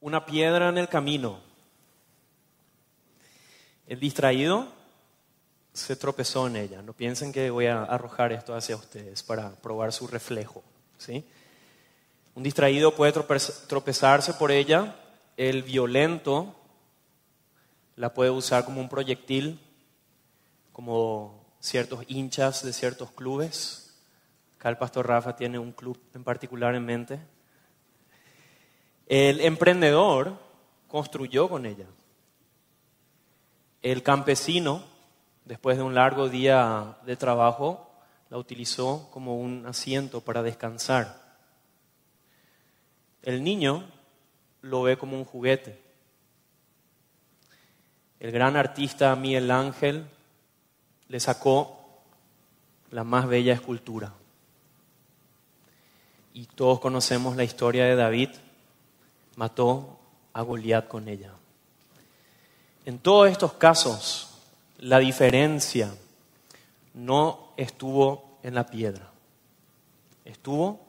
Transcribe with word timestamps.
una 0.00 0.24
piedra 0.24 0.68
en 0.68 0.78
el 0.78 0.88
camino. 0.88 1.40
El 3.86 4.00
distraído 4.00 4.68
se 5.72 5.96
tropezó 5.96 6.46
en 6.46 6.56
ella. 6.56 6.82
No 6.82 6.92
piensen 6.92 7.32
que 7.32 7.50
voy 7.50 7.66
a 7.66 7.82
arrojar 7.82 8.32
esto 8.32 8.54
hacia 8.54 8.76
ustedes 8.76 9.22
para 9.22 9.50
probar 9.56 9.92
su 9.92 10.06
reflejo. 10.06 10.62
¿sí? 10.98 11.24
Un 12.34 12.42
distraído 12.42 12.94
puede 12.94 13.12
tropezarse 13.12 14.34
por 14.34 14.50
ella. 14.50 14.96
El 15.36 15.62
violento 15.62 16.54
la 17.96 18.14
puede 18.14 18.30
usar 18.30 18.64
como 18.64 18.80
un 18.80 18.88
proyectil, 18.88 19.60
como 20.72 21.44
ciertos 21.60 22.04
hinchas 22.08 22.64
de 22.64 22.72
ciertos 22.72 23.10
clubes. 23.12 23.94
Acá 24.56 24.68
el 24.68 24.78
pastor 24.78 25.08
Rafa 25.08 25.36
tiene 25.36 25.58
un 25.58 25.72
club 25.72 25.98
en 26.14 26.24
particular 26.24 26.74
en 26.74 26.84
mente. 26.84 27.20
El 29.10 29.40
emprendedor 29.40 30.38
construyó 30.86 31.48
con 31.48 31.66
ella. 31.66 31.86
El 33.82 34.04
campesino, 34.04 34.84
después 35.44 35.76
de 35.76 35.82
un 35.82 35.96
largo 35.96 36.28
día 36.28 36.96
de 37.04 37.16
trabajo, 37.16 37.90
la 38.28 38.38
utilizó 38.38 39.10
como 39.10 39.40
un 39.40 39.66
asiento 39.66 40.20
para 40.20 40.44
descansar. 40.44 41.40
El 43.24 43.42
niño 43.42 43.82
lo 44.62 44.82
ve 44.82 44.96
como 44.96 45.16
un 45.16 45.24
juguete. 45.24 45.82
El 48.20 48.30
gran 48.30 48.54
artista 48.54 49.16
Miguel 49.16 49.50
Ángel 49.50 50.06
le 51.08 51.18
sacó 51.18 52.04
la 52.92 53.02
más 53.02 53.26
bella 53.26 53.54
escultura. 53.54 54.14
Y 56.32 56.46
todos 56.46 56.78
conocemos 56.78 57.34
la 57.34 57.42
historia 57.42 57.86
de 57.86 57.96
David 57.96 58.30
mató 59.36 59.98
a 60.32 60.42
Goliat 60.42 60.88
con 60.88 61.08
ella. 61.08 61.32
En 62.84 62.98
todos 62.98 63.30
estos 63.30 63.52
casos, 63.54 64.30
la 64.78 64.98
diferencia 64.98 65.94
no 66.94 67.52
estuvo 67.56 68.38
en 68.42 68.54
la 68.54 68.66
piedra, 68.66 69.10
estuvo 70.24 70.80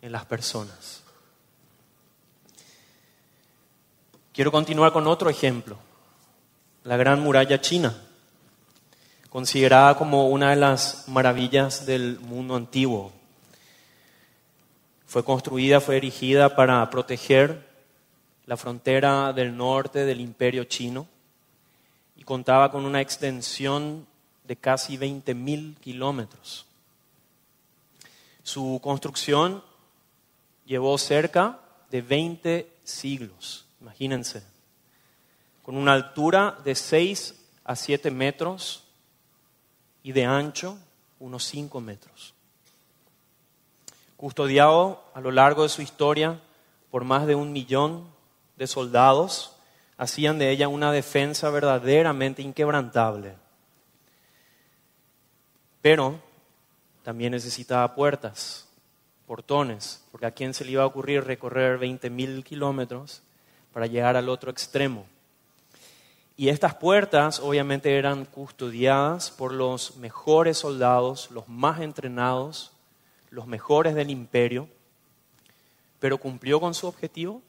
en 0.00 0.12
las 0.12 0.24
personas. 0.24 1.02
Quiero 4.32 4.52
continuar 4.52 4.92
con 4.92 5.06
otro 5.06 5.30
ejemplo, 5.30 5.78
la 6.84 6.96
Gran 6.96 7.20
Muralla 7.20 7.60
China, 7.60 7.96
considerada 9.30 9.96
como 9.96 10.28
una 10.28 10.50
de 10.50 10.56
las 10.56 11.08
maravillas 11.08 11.86
del 11.86 12.18
mundo 12.20 12.56
antiguo. 12.56 13.12
Fue 15.06 15.24
construida, 15.24 15.80
fue 15.80 15.98
erigida 15.98 16.56
para 16.56 16.88
proteger 16.90 17.65
la 18.46 18.56
frontera 18.56 19.32
del 19.32 19.56
norte 19.56 20.04
del 20.04 20.20
imperio 20.20 20.64
chino 20.64 21.08
y 22.16 22.22
contaba 22.22 22.70
con 22.70 22.84
una 22.84 23.00
extensión 23.00 24.06
de 24.44 24.56
casi 24.56 24.96
20.000 24.96 25.76
kilómetros. 25.78 26.66
Su 28.42 28.80
construcción 28.82 29.62
llevó 30.64 30.96
cerca 30.98 31.58
de 31.90 32.02
20 32.02 32.70
siglos, 32.84 33.66
imagínense, 33.80 34.44
con 35.62 35.76
una 35.76 35.92
altura 35.92 36.56
de 36.64 36.76
6 36.76 37.34
a 37.64 37.74
7 37.74 38.10
metros 38.12 38.84
y 40.04 40.12
de 40.12 40.24
ancho 40.24 40.78
unos 41.18 41.44
5 41.44 41.80
metros. 41.80 42.34
Custodiado 44.16 45.04
a 45.12 45.20
lo 45.20 45.32
largo 45.32 45.64
de 45.64 45.68
su 45.68 45.82
historia 45.82 46.40
por 46.92 47.04
más 47.04 47.26
de 47.26 47.34
un 47.34 47.52
millón 47.52 48.15
de 48.56 48.66
soldados 48.66 49.56
hacían 49.96 50.38
de 50.38 50.50
ella 50.50 50.68
una 50.68 50.92
defensa 50.92 51.50
verdaderamente 51.50 52.42
inquebrantable. 52.42 53.34
Pero 55.80 56.20
también 57.02 57.32
necesitaba 57.32 57.94
puertas, 57.94 58.68
portones, 59.26 60.04
porque 60.10 60.26
a 60.26 60.32
quién 60.32 60.54
se 60.54 60.64
le 60.64 60.72
iba 60.72 60.82
a 60.82 60.86
ocurrir 60.86 61.24
recorrer 61.24 61.78
20 61.78 62.10
mil 62.10 62.44
kilómetros 62.44 63.22
para 63.72 63.86
llegar 63.86 64.16
al 64.16 64.28
otro 64.28 64.50
extremo. 64.50 65.06
Y 66.36 66.50
estas 66.50 66.74
puertas 66.74 67.40
obviamente 67.40 67.96
eran 67.96 68.26
custodiadas 68.26 69.30
por 69.30 69.52
los 69.52 69.96
mejores 69.96 70.58
soldados, 70.58 71.30
los 71.30 71.48
más 71.48 71.80
entrenados, 71.80 72.72
los 73.30 73.46
mejores 73.46 73.94
del 73.94 74.10
imperio, 74.10 74.68
pero 75.98 76.18
cumplió 76.18 76.60
con 76.60 76.74
su 76.74 76.86
objetivo. 76.86 77.40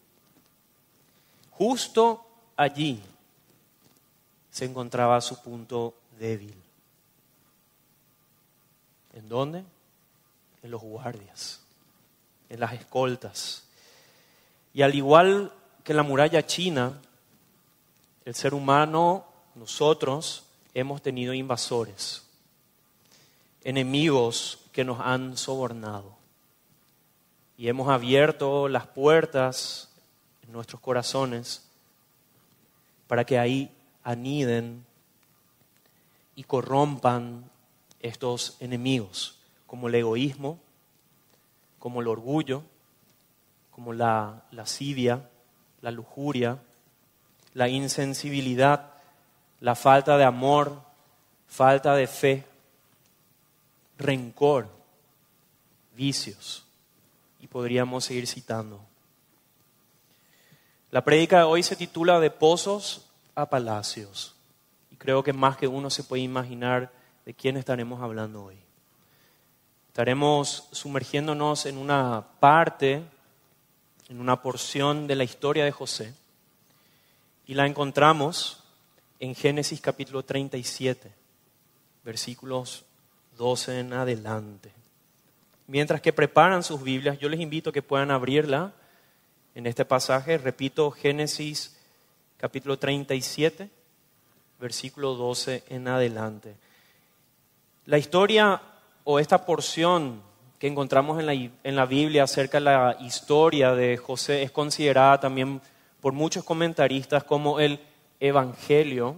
Justo 1.58 2.24
allí 2.56 3.02
se 4.52 4.66
encontraba 4.66 5.20
su 5.22 5.42
punto 5.42 5.96
débil. 6.20 6.56
¿En 9.14 9.28
dónde? 9.28 9.64
En 10.62 10.70
los 10.70 10.82
guardias, 10.82 11.62
en 12.50 12.60
las 12.60 12.74
escoltas. 12.74 13.64
Y 14.72 14.84
al 14.84 14.94
igual 14.94 15.52
que 15.84 15.96
la 15.96 16.04
muralla 16.04 16.46
china, 16.46 17.02
el 18.24 18.36
ser 18.36 18.54
humano, 18.54 19.26
nosotros, 19.56 20.44
hemos 20.76 21.02
tenido 21.02 21.34
invasores, 21.34 22.24
enemigos 23.64 24.60
que 24.72 24.84
nos 24.84 25.00
han 25.00 25.38
sobornado. 25.38 26.16
Y 27.58 27.68
hemos 27.68 27.90
abierto 27.90 28.68
las 28.68 28.86
puertas 28.86 29.90
nuestros 30.48 30.82
corazones 30.82 31.68
para 33.08 33.26
que 33.26 33.40
ahí 33.40 33.72
aniden 34.04 34.86
y 36.36 36.44
corrompan 36.44 37.50
estos 38.00 38.58
enemigos, 38.60 39.40
como 39.66 39.88
el 39.88 39.96
egoísmo, 39.96 40.60
como 41.80 42.02
el 42.02 42.08
orgullo, 42.08 42.64
como 43.72 43.94
la 43.94 44.44
lascivia, 44.52 45.30
la 45.82 45.92
lujuria, 45.92 46.62
la 47.54 47.70
insensibilidad, 47.70 48.94
la 49.60 49.76
falta 49.76 50.18
de 50.18 50.24
amor, 50.24 50.82
falta 51.48 51.96
de 51.96 52.08
fe, 52.08 52.46
rencor, 53.98 54.70
vicios. 55.96 56.66
Y 57.40 57.48
podríamos 57.48 58.06
seguir 58.06 58.28
citando. 58.28 58.87
La 60.90 61.04
prédica 61.04 61.40
de 61.40 61.44
hoy 61.44 61.64
se 61.64 61.76
titula 61.76 62.20
De 62.22 62.32
pozos 62.32 63.10
a 63.36 63.50
palacios. 63.50 64.36
Y 64.90 64.96
creo 64.96 65.22
que 65.22 65.34
más 65.34 65.58
que 65.58 65.68
uno 65.68 65.90
se 65.90 66.04
puede 66.04 66.24
imaginar 66.24 66.92
de 67.26 67.34
quién 67.34 67.58
estaremos 67.58 68.02
hablando 68.02 68.46
hoy. 68.46 68.58
Estaremos 69.90 70.70
sumergiéndonos 70.72 71.66
en 71.66 71.78
una 71.78 72.26
parte, 72.40 73.04
en 74.08 74.22
una 74.22 74.42
porción 74.42 75.08
de 75.08 75.16
la 75.16 75.26
historia 75.26 75.66
de 75.66 75.72
José. 75.72 76.14
Y 77.46 77.54
la 77.54 77.66
encontramos 77.66 78.64
en 79.20 79.36
Génesis 79.36 79.82
capítulo 79.82 80.24
37, 80.24 81.12
versículos 82.06 82.86
12 83.38 83.80
en 83.80 83.92
adelante. 83.92 84.72
Mientras 85.68 86.00
que 86.00 86.14
preparan 86.14 86.64
sus 86.64 86.82
Biblias, 86.82 87.20
yo 87.20 87.28
les 87.28 87.42
invito 87.42 87.72
a 87.72 87.74
que 87.74 87.82
puedan 87.82 88.10
abrirla 88.10 88.72
en 89.58 89.66
este 89.66 89.86
pasaje. 89.86 90.38
Repito, 90.38 90.92
Génesis 90.92 91.76
capítulo 92.38 92.78
37, 92.78 93.68
versículo 94.60 95.16
12 95.16 95.64
en 95.70 95.88
adelante. 95.88 96.56
La 97.86 97.98
historia 97.98 98.62
o 99.04 99.18
esta 99.18 99.48
porción 99.48 100.22
que 100.60 100.68
encontramos 100.68 101.20
en 101.20 101.26
la, 101.26 101.34
en 101.34 101.76
la 101.76 101.88
Biblia 101.88 102.26
acerca 102.26 102.60
de 102.60 102.66
la 102.66 102.98
historia 103.00 103.74
de 103.74 103.98
José 103.98 104.44
es 104.44 104.52
considerada 104.52 105.20
también 105.20 105.60
por 106.02 106.14
muchos 106.14 106.44
comentaristas 106.44 107.24
como 107.24 107.60
el 107.60 107.80
Evangelio 108.20 109.16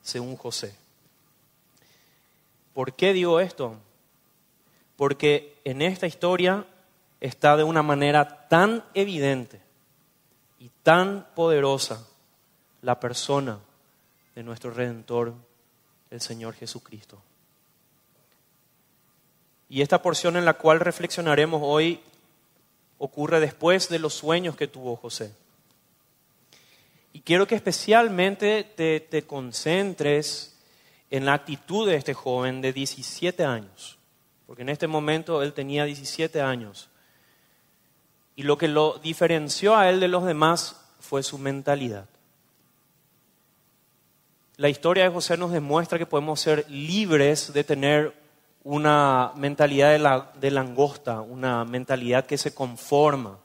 según 0.00 0.36
José. 0.36 0.76
¿Por 2.72 2.94
qué 2.94 3.12
digo 3.12 3.40
esto? 3.40 3.74
Porque 4.94 5.56
en 5.64 5.82
esta 5.82 6.06
historia 6.06 6.66
está 7.20 7.56
de 7.56 7.64
una 7.64 7.82
manera 7.82 8.46
tan 8.46 8.84
evidente 8.94 9.71
y 10.62 10.70
tan 10.84 11.26
poderosa 11.34 12.06
la 12.82 13.00
persona 13.00 13.58
de 14.36 14.44
nuestro 14.44 14.70
Redentor, 14.70 15.34
el 16.08 16.20
Señor 16.20 16.54
Jesucristo. 16.54 17.20
Y 19.68 19.82
esta 19.82 20.00
porción 20.00 20.36
en 20.36 20.44
la 20.44 20.54
cual 20.54 20.78
reflexionaremos 20.78 21.60
hoy 21.64 22.00
ocurre 22.98 23.40
después 23.40 23.88
de 23.88 23.98
los 23.98 24.14
sueños 24.14 24.54
que 24.54 24.68
tuvo 24.68 24.94
José. 24.94 25.34
Y 27.12 27.22
quiero 27.22 27.48
que 27.48 27.56
especialmente 27.56 28.62
te, 28.62 29.00
te, 29.00 29.26
concentres 29.26 30.54
en 31.10 31.26
la 31.26 31.34
actitud 31.34 31.88
de 31.88 31.96
este 31.96 32.14
joven 32.14 32.60
de 32.60 32.72
17 32.72 33.44
años, 33.44 33.98
porque 34.46 34.62
en 34.62 34.68
este 34.68 34.86
momento 34.86 35.42
él 35.42 35.54
tenía 35.54 35.84
17 35.86 36.40
años. 36.40 36.88
Y 38.36 38.44
lo 38.44 38.56
que 38.56 38.68
lo 38.68 38.98
diferenció 38.98 39.76
a 39.76 39.90
él 39.90 40.00
de 40.00 40.08
los 40.08 40.24
demás 40.24 40.80
fue 41.00 41.22
su 41.22 41.38
mentalidad. 41.38 42.06
La 44.56 44.68
historia 44.68 45.04
de 45.04 45.10
José 45.10 45.36
nos 45.36 45.50
demuestra 45.50 45.98
que 45.98 46.06
podemos 46.06 46.40
ser 46.40 46.68
libres 46.70 47.52
de 47.52 47.64
tener 47.64 48.14
una 48.64 49.32
mentalidad 49.34 49.90
de, 49.90 49.98
la, 49.98 50.30
de 50.40 50.50
langosta, 50.50 51.20
una 51.20 51.64
mentalidad 51.64 52.26
que 52.26 52.38
se 52.38 52.54
conforma, 52.54 53.38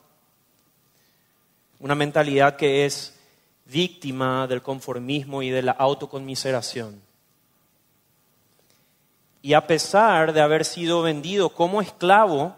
una 1.79 1.95
mentalidad 1.95 2.55
que 2.55 2.85
es 2.85 3.17
víctima 3.65 4.47
del 4.47 4.61
conformismo 4.61 5.41
y 5.41 5.49
de 5.49 5.63
la 5.63 5.71
autoconmiseración. 5.71 7.01
Y 9.41 9.53
a 9.53 9.65
pesar 9.65 10.33
de 10.33 10.41
haber 10.41 10.65
sido 10.65 11.01
vendido 11.01 11.49
como 11.49 11.81
esclavo, 11.81 12.55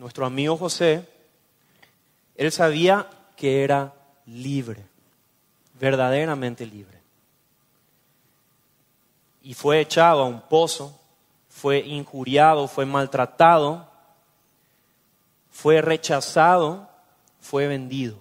nuestro 0.00 0.24
amigo 0.24 0.56
José, 0.56 1.06
él 2.34 2.50
sabía 2.50 3.06
que 3.36 3.62
era 3.62 3.92
libre, 4.24 4.82
verdaderamente 5.78 6.64
libre. 6.64 6.98
Y 9.42 9.52
fue 9.52 9.80
echado 9.80 10.22
a 10.22 10.26
un 10.26 10.40
pozo, 10.40 10.98
fue 11.50 11.80
injuriado, 11.80 12.66
fue 12.66 12.86
maltratado, 12.86 13.90
fue 15.50 15.82
rechazado, 15.82 16.88
fue 17.38 17.66
vendido. 17.66 18.16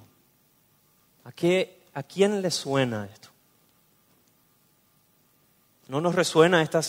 ¿A, 1.24 1.32
qué, 1.32 1.82
¿A 1.94 2.04
quién 2.04 2.42
le 2.42 2.52
suena 2.52 3.06
esto? 3.06 3.30
¿No 5.88 6.02
nos 6.02 6.14
resuena 6.14 6.62
esta 6.62 6.82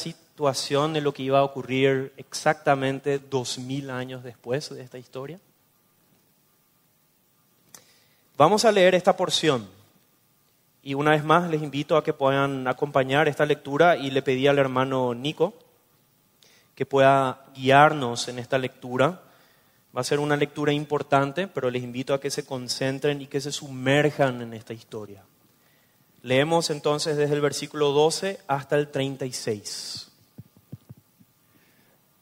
de 0.95 1.01
lo 1.01 1.13
que 1.13 1.23
iba 1.23 1.39
a 1.39 1.45
ocurrir 1.45 2.13
exactamente 2.17 3.19
dos 3.19 3.59
mil 3.59 3.91
años 3.91 4.23
después 4.25 4.71
de 4.71 4.83
esta 4.83 4.99
historia? 4.99 5.39
Vamos 8.37 8.65
a 8.65 8.73
leer 8.73 8.95
esta 8.95 9.17
porción 9.17 9.69
y 10.83 10.95
una 10.95 11.11
vez 11.11 11.25
más 11.25 11.51
les 11.51 11.63
invito 11.63 11.97
a 11.97 12.03
que 12.03 12.15
puedan 12.15 12.67
acompañar 12.67 13.29
esta 13.29 13.45
lectura 13.45 13.99
y 13.99 14.11
le 14.11 14.23
pedí 14.23 14.47
al 14.47 14.59
hermano 14.59 15.15
Nico 15.15 15.53
que 16.75 16.87
pueda 16.87 17.45
guiarnos 17.55 18.29
en 18.29 18.39
esta 18.39 18.57
lectura. 18.57 19.23
Va 19.95 20.01
a 20.01 20.05
ser 20.05 20.21
una 20.21 20.37
lectura 20.37 20.73
importante, 20.73 21.49
pero 21.49 21.71
les 21.71 21.83
invito 21.83 22.15
a 22.15 22.21
que 22.21 22.31
se 22.31 22.47
concentren 22.47 23.21
y 23.21 23.27
que 23.27 23.43
se 23.43 23.53
sumerjan 23.53 24.41
en 24.41 24.55
esta 24.55 24.73
historia. 24.73 25.23
Leemos 26.23 26.71
entonces 26.71 27.17
desde 27.17 27.35
el 27.35 27.41
versículo 27.41 27.91
12 27.93 28.41
hasta 28.47 28.77
el 28.77 28.89
36. 28.89 30.10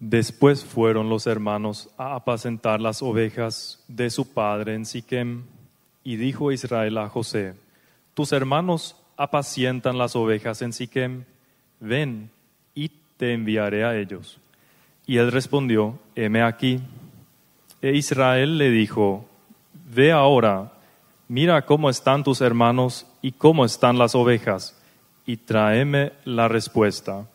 Después 0.00 0.64
fueron 0.64 1.08
los 1.08 1.26
hermanos 1.26 1.90
a 1.98 2.14
apacentar 2.14 2.80
las 2.80 3.02
ovejas 3.02 3.84
de 3.88 4.10
su 4.10 4.32
padre 4.32 4.74
en 4.74 4.86
Siquem, 4.86 5.44
y 6.04 6.16
dijo 6.16 6.52
Israel 6.52 6.98
a 6.98 7.08
José, 7.08 7.54
tus 8.14 8.32
hermanos 8.32 8.96
apacientan 9.16 9.98
las 9.98 10.14
ovejas 10.14 10.62
en 10.62 10.72
Siquem, 10.72 11.24
ven 11.80 12.30
y 12.74 12.90
te 13.16 13.32
enviaré 13.32 13.84
a 13.84 13.96
ellos. 13.96 14.38
Y 15.04 15.16
él 15.16 15.32
respondió, 15.32 15.98
heme 16.14 16.42
aquí. 16.42 16.80
E 17.82 17.92
Israel 17.96 18.56
le 18.56 18.70
dijo, 18.70 19.28
ve 19.90 20.12
ahora, 20.12 20.72
mira 21.26 21.64
cómo 21.66 21.90
están 21.90 22.22
tus 22.22 22.40
hermanos 22.40 23.06
y 23.20 23.32
cómo 23.32 23.64
están 23.64 23.98
las 23.98 24.14
ovejas, 24.14 24.80
y 25.26 25.38
tráeme 25.38 26.12
la 26.24 26.46
respuesta. 26.46 27.26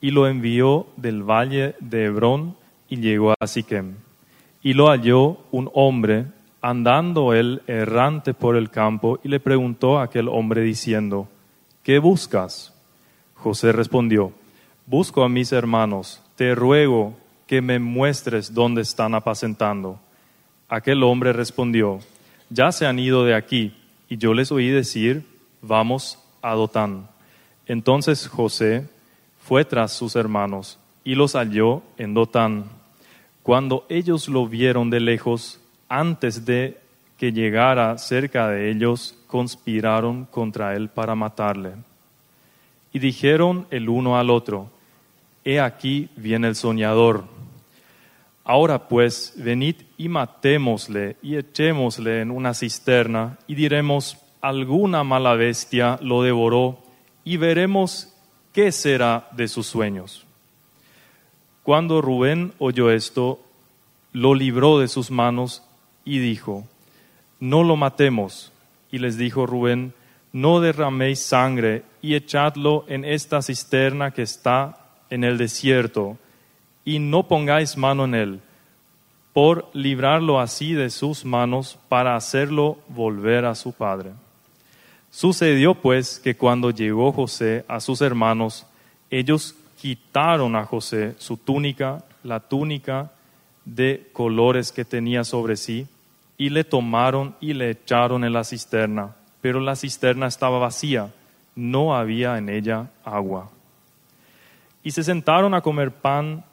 Y 0.00 0.10
lo 0.10 0.26
envió 0.26 0.86
del 0.96 1.22
valle 1.22 1.74
de 1.80 2.04
Hebrón 2.04 2.56
y 2.88 2.96
llegó 2.96 3.34
a 3.38 3.46
Siquem. 3.46 3.96
Y 4.62 4.74
lo 4.74 4.88
halló 4.88 5.38
un 5.50 5.70
hombre 5.74 6.26
andando 6.62 7.32
él 7.32 7.62
errante 7.66 8.34
por 8.34 8.56
el 8.56 8.70
campo 8.70 9.18
y 9.22 9.28
le 9.28 9.40
preguntó 9.40 9.98
a 9.98 10.04
aquel 10.04 10.28
hombre 10.28 10.62
diciendo, 10.62 11.28
¿qué 11.82 11.98
buscas? 11.98 12.74
José 13.34 13.72
respondió, 13.72 14.32
busco 14.86 15.24
a 15.24 15.28
mis 15.28 15.52
hermanos 15.52 16.22
te 16.40 16.54
ruego 16.54 17.14
que 17.46 17.60
me 17.60 17.78
muestres 17.78 18.54
dónde 18.54 18.80
están 18.80 19.14
apacentando. 19.14 20.00
Aquel 20.70 21.02
hombre 21.02 21.34
respondió, 21.34 22.00
ya 22.48 22.72
se 22.72 22.86
han 22.86 22.98
ido 22.98 23.26
de 23.26 23.34
aquí, 23.34 23.76
y 24.08 24.16
yo 24.16 24.32
les 24.32 24.50
oí 24.50 24.68
decir, 24.68 25.26
vamos 25.60 26.18
a 26.40 26.54
Dotán. 26.54 27.08
Entonces 27.66 28.26
José 28.26 28.88
fue 29.42 29.64
tras 29.64 29.92
sus 29.92 30.16
hermanos 30.16 30.78
y 31.04 31.14
los 31.14 31.34
halló 31.34 31.82
en 31.98 32.14
Dotán. 32.14 32.64
Cuando 33.42 33.86
ellos 33.88 34.28
lo 34.28 34.46
vieron 34.46 34.90
de 34.90 35.00
lejos, 35.00 35.60
antes 35.88 36.44
de 36.44 36.78
que 37.18 37.32
llegara 37.32 37.98
cerca 37.98 38.48
de 38.48 38.70
ellos, 38.70 39.16
conspiraron 39.26 40.24
contra 40.26 40.74
él 40.74 40.88
para 40.88 41.14
matarle. 41.14 41.72
Y 42.92 42.98
dijeron 42.98 43.66
el 43.70 43.88
uno 43.88 44.18
al 44.18 44.30
otro, 44.30 44.70
He 45.44 45.58
aquí 45.58 46.08
viene 46.16 46.48
el 46.48 46.54
soñador. 46.54 47.24
Ahora 48.44 48.88
pues, 48.88 49.34
venid 49.36 49.76
y 49.96 50.08
matémosle 50.08 51.16
y 51.22 51.36
echémosle 51.36 52.20
en 52.20 52.30
una 52.30 52.52
cisterna 52.52 53.38
y 53.46 53.54
diremos, 53.54 54.18
alguna 54.40 55.04
mala 55.04 55.34
bestia 55.34 55.98
lo 56.02 56.22
devoró 56.22 56.78
y 57.24 57.36
veremos 57.36 58.09
qué 58.52 58.72
será 58.72 59.28
de 59.32 59.48
sus 59.48 59.66
sueños. 59.66 60.26
Cuando 61.62 62.00
Rubén 62.00 62.52
oyó 62.58 62.90
esto, 62.90 63.40
lo 64.12 64.34
libró 64.34 64.78
de 64.78 64.88
sus 64.88 65.10
manos 65.10 65.62
y 66.04 66.18
dijo, 66.18 66.64
no 67.38 67.64
lo 67.64 67.76
matemos. 67.76 68.52
Y 68.92 68.98
les 68.98 69.16
dijo 69.16 69.46
Rubén, 69.46 69.94
no 70.32 70.60
derraméis 70.60 71.20
sangre 71.20 71.84
y 72.02 72.14
echadlo 72.14 72.84
en 72.88 73.04
esta 73.04 73.42
cisterna 73.42 74.12
que 74.12 74.22
está 74.22 74.78
en 75.10 75.24
el 75.24 75.38
desierto, 75.38 76.18
y 76.84 76.98
no 76.98 77.26
pongáis 77.26 77.76
mano 77.76 78.04
en 78.04 78.14
él, 78.14 78.40
por 79.32 79.68
librarlo 79.74 80.40
así 80.40 80.72
de 80.72 80.90
sus 80.90 81.24
manos 81.24 81.78
para 81.88 82.16
hacerlo 82.16 82.78
volver 82.88 83.44
a 83.44 83.54
su 83.54 83.72
padre. 83.72 84.12
Sucedió 85.10 85.74
pues 85.74 86.20
que 86.20 86.36
cuando 86.36 86.70
llegó 86.70 87.12
José 87.12 87.64
a 87.68 87.80
sus 87.80 88.00
hermanos, 88.00 88.66
ellos 89.10 89.56
quitaron 89.80 90.54
a 90.54 90.64
José 90.64 91.14
su 91.18 91.36
túnica, 91.36 92.04
la 92.22 92.40
túnica 92.40 93.10
de 93.64 94.08
colores 94.12 94.72
que 94.72 94.84
tenía 94.84 95.24
sobre 95.24 95.56
sí, 95.56 95.86
y 96.38 96.50
le 96.50 96.64
tomaron 96.64 97.34
y 97.40 97.52
le 97.54 97.70
echaron 97.70 98.24
en 98.24 98.32
la 98.32 98.44
cisterna. 98.44 99.16
Pero 99.40 99.60
la 99.60 99.76
cisterna 99.76 100.26
estaba 100.26 100.58
vacía, 100.58 101.12
no 101.56 101.96
había 101.96 102.38
en 102.38 102.48
ella 102.48 102.90
agua. 103.04 103.50
Y 104.82 104.92
se 104.92 105.02
sentaron 105.02 105.54
a 105.54 105.60
comer 105.60 105.90
pan 105.90 106.44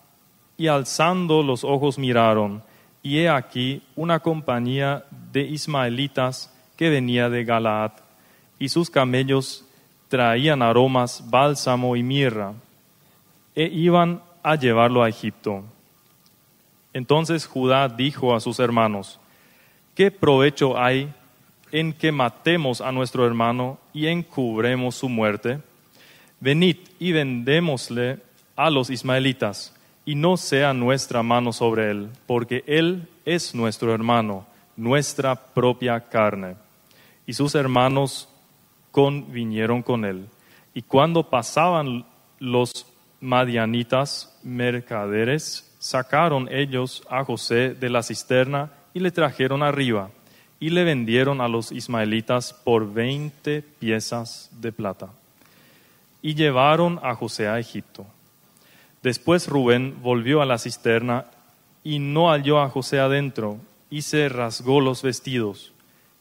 y 0.57 0.67
alzando 0.67 1.43
los 1.43 1.63
ojos 1.63 1.99
miraron, 1.99 2.63
y 3.03 3.19
he 3.19 3.29
aquí 3.29 3.83
una 3.95 4.19
compañía 4.19 5.05
de 5.31 5.41
ismaelitas 5.41 6.53
que 6.75 6.89
venía 6.89 7.29
de 7.29 7.45
Galaad, 7.45 7.91
y 8.59 8.69
sus 8.69 8.89
camellos 8.89 9.63
traían 10.09 10.61
aromas, 10.61 11.23
bálsamo 11.29 11.95
y 11.95 12.03
mirra, 12.03 12.53
e 13.55 13.65
iban 13.65 14.21
a 14.43 14.55
llevarlo 14.55 15.03
a 15.03 15.09
Egipto. 15.09 15.63
Entonces 16.93 17.45
Judá 17.45 17.89
dijo 17.89 18.35
a 18.35 18.39
sus 18.39 18.59
hermanos, 18.59 19.19
¿qué 19.95 20.11
provecho 20.11 20.77
hay 20.77 21.13
en 21.71 21.93
que 21.93 22.11
matemos 22.11 22.81
a 22.81 22.91
nuestro 22.91 23.25
hermano 23.25 23.77
y 23.93 24.07
encubremos 24.07 24.95
su 24.95 25.09
muerte? 25.09 25.59
venid 26.39 26.77
y 26.99 27.11
vendémosle 27.11 28.19
a 28.55 28.69
los 28.69 28.89
ismaelitas, 28.89 29.73
y 30.05 30.15
no 30.15 30.37
sea 30.37 30.73
nuestra 30.73 31.21
mano 31.21 31.51
sobre 31.51 31.91
él, 31.91 32.09
porque 32.25 32.63
él 32.65 33.07
es 33.25 33.53
nuestro 33.53 33.93
hermano, 33.93 34.45
nuestra 34.75 35.35
propia 35.35 35.99
carne. 35.99 36.55
Y 37.25 37.33
sus 37.33 37.55
hermanos 37.55 38.29
con, 38.91 39.31
vinieron 39.31 39.81
con 39.81 40.05
él. 40.05 40.27
Y 40.73 40.81
cuando 40.81 41.23
pasaban 41.23 42.05
los 42.39 42.85
madianitas 43.19 44.37
mercaderes, 44.43 45.75
sacaron 45.79 46.47
ellos 46.51 47.03
a 47.09 47.23
José 47.23 47.73
de 47.73 47.89
la 47.89 48.03
cisterna 48.03 48.71
y 48.93 48.99
le 48.99 49.11
trajeron 49.11 49.63
arriba, 49.63 50.09
y 50.59 50.69
le 50.69 50.83
vendieron 50.83 51.41
a 51.41 51.47
los 51.47 51.71
ismaelitas 51.71 52.53
por 52.53 52.91
veinte 52.91 53.61
piezas 53.61 54.49
de 54.59 54.71
plata 54.71 55.09
y 56.21 56.35
llevaron 56.35 56.99
a 57.03 57.15
José 57.15 57.47
a 57.47 57.59
Egipto. 57.59 58.05
Después 59.03 59.47
Rubén 59.47 59.97
volvió 60.01 60.41
a 60.41 60.45
la 60.45 60.57
cisterna 60.57 61.25
y 61.83 61.99
no 61.99 62.29
halló 62.29 62.59
a 62.59 62.69
José 62.69 62.99
adentro 62.99 63.57
y 63.89 64.01
se 64.01 64.27
rasgó 64.27 64.81
los 64.81 65.03
vestidos 65.03 65.71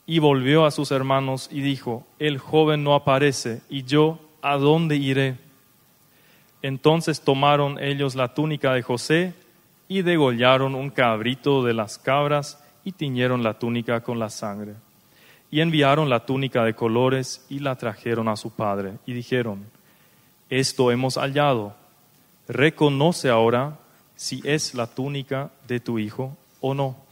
y 0.07 0.21
volvió 0.21 0.65
a 0.65 0.71
sus 0.71 0.93
hermanos 0.93 1.49
y 1.51 1.61
dijo, 1.61 2.07
el 2.19 2.39
joven 2.39 2.85
no 2.85 2.95
aparece 2.95 3.61
y 3.69 3.83
yo, 3.83 4.21
¿a 4.41 4.57
dónde 4.57 4.97
iré? 4.97 5.37
Entonces 6.63 7.21
tomaron 7.21 7.83
ellos 7.83 8.15
la 8.15 8.33
túnica 8.33 8.73
de 8.73 8.83
José 8.83 9.35
y 9.89 10.03
degollaron 10.03 10.75
un 10.75 10.91
cabrito 10.91 11.65
de 11.65 11.75
las 11.75 11.99
cabras 11.99 12.63
y 12.85 12.93
tiñeron 12.93 13.43
la 13.43 13.59
túnica 13.59 14.01
con 14.01 14.19
la 14.19 14.31
sangre. 14.31 14.75
Y 15.51 15.61
enviaron 15.61 16.09
la 16.09 16.27
túnica 16.27 16.65
de 16.65 16.75
colores 16.75 17.45
y 17.49 17.61
la 17.61 17.77
trajeron 17.77 18.29
a 18.29 18.37
su 18.37 18.51
padre. 18.51 18.95
Y 19.07 19.13
dijeron, 19.13 19.65
esto 20.51 20.91
hemos 20.91 21.17
hallado. 21.17 21.75
Reconoce 22.49 23.29
ahora 23.29 23.79
si 24.17 24.41
es 24.45 24.75
la 24.75 24.87
túnica 24.87 25.51
de 25.67 25.81
tu 25.81 25.99
hijo 25.99 26.37
o 26.61 26.75
no. 26.75 27.06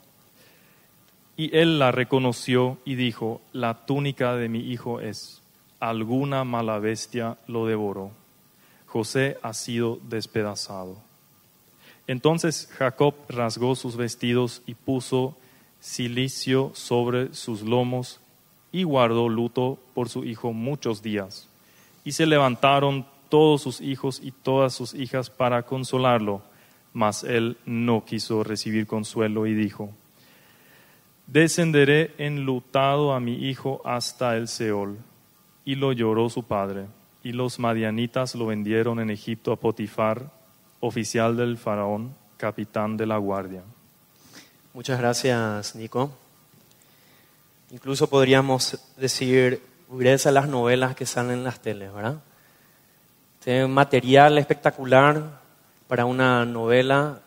Y 1.36 1.56
él 1.56 1.78
la 1.78 1.90
reconoció 1.90 2.78
y 2.84 2.94
dijo, 2.94 3.40
la 3.52 3.86
túnica 3.86 4.36
de 4.36 4.48
mi 4.48 4.60
hijo 4.60 5.00
es. 5.00 5.42
Alguna 5.80 6.44
mala 6.44 6.78
bestia 6.78 7.36
lo 7.48 7.66
devoró. 7.66 8.10
José 8.86 9.36
ha 9.42 9.52
sido 9.52 9.98
despedazado. 10.08 10.96
Entonces 12.06 12.68
Jacob 12.72 13.14
rasgó 13.28 13.74
sus 13.74 13.96
vestidos 13.96 14.62
y 14.66 14.74
puso 14.74 15.36
silicio 15.80 16.70
sobre 16.74 17.34
sus 17.34 17.62
lomos 17.62 18.20
y 18.70 18.84
guardó 18.84 19.28
luto 19.28 19.78
por 19.94 20.08
su 20.08 20.24
hijo 20.24 20.52
muchos 20.52 21.02
días. 21.02 21.48
Y 22.04 22.12
se 22.12 22.26
levantaron 22.26 23.06
todos 23.28 23.62
sus 23.62 23.80
hijos 23.80 24.20
y 24.22 24.30
todas 24.30 24.74
sus 24.74 24.94
hijas 24.94 25.30
para 25.30 25.64
consolarlo, 25.64 26.42
mas 26.92 27.24
él 27.24 27.56
no 27.66 28.04
quiso 28.04 28.44
recibir 28.44 28.86
consuelo 28.86 29.46
y 29.46 29.54
dijo, 29.54 29.90
Descenderé 31.26 32.14
enlutado 32.18 33.12
a 33.12 33.20
mi 33.20 33.48
hijo 33.48 33.80
hasta 33.84 34.36
el 34.36 34.48
Seol. 34.48 34.98
Y 35.64 35.76
lo 35.76 35.92
lloró 35.92 36.28
su 36.28 36.42
padre. 36.42 36.86
Y 37.22 37.32
los 37.32 37.58
madianitas 37.58 38.34
lo 38.34 38.46
vendieron 38.46 39.00
en 39.00 39.10
Egipto 39.10 39.52
a 39.52 39.56
Potifar, 39.56 40.30
oficial 40.80 41.36
del 41.36 41.56
faraón, 41.56 42.14
capitán 42.36 42.96
de 42.96 43.06
la 43.06 43.16
guardia. 43.16 43.62
Muchas 44.74 44.98
gracias, 44.98 45.74
Nico. 45.74 46.10
Incluso 47.70 48.08
podríamos 48.10 48.78
decir, 48.96 49.62
hubiera 49.88 50.30
las 50.30 50.48
novelas 50.48 50.94
que 50.94 51.06
salen 51.06 51.38
en 51.38 51.44
las 51.44 51.60
teles, 51.60 51.92
¿verdad? 51.92 52.20
Tiene 53.42 53.66
material 53.66 54.36
espectacular 54.38 55.40
para 55.88 56.04
una 56.04 56.44
novela 56.44 57.20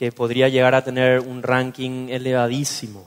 que 0.00 0.10
podría 0.10 0.48
llegar 0.48 0.74
a 0.74 0.82
tener 0.82 1.20
un 1.20 1.42
ranking 1.42 2.08
elevadísimo. 2.08 3.04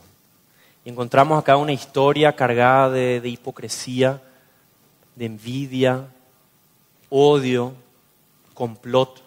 Y 0.85 0.91
encontramos 0.91 1.41
acá 1.41 1.57
una 1.57 1.73
historia 1.73 2.35
cargada 2.35 2.91
de, 2.91 3.19
de 3.19 3.29
hipocresía, 3.29 4.21
de 5.15 5.25
envidia, 5.25 6.05
odio, 7.09 7.73
complot. 8.53 9.23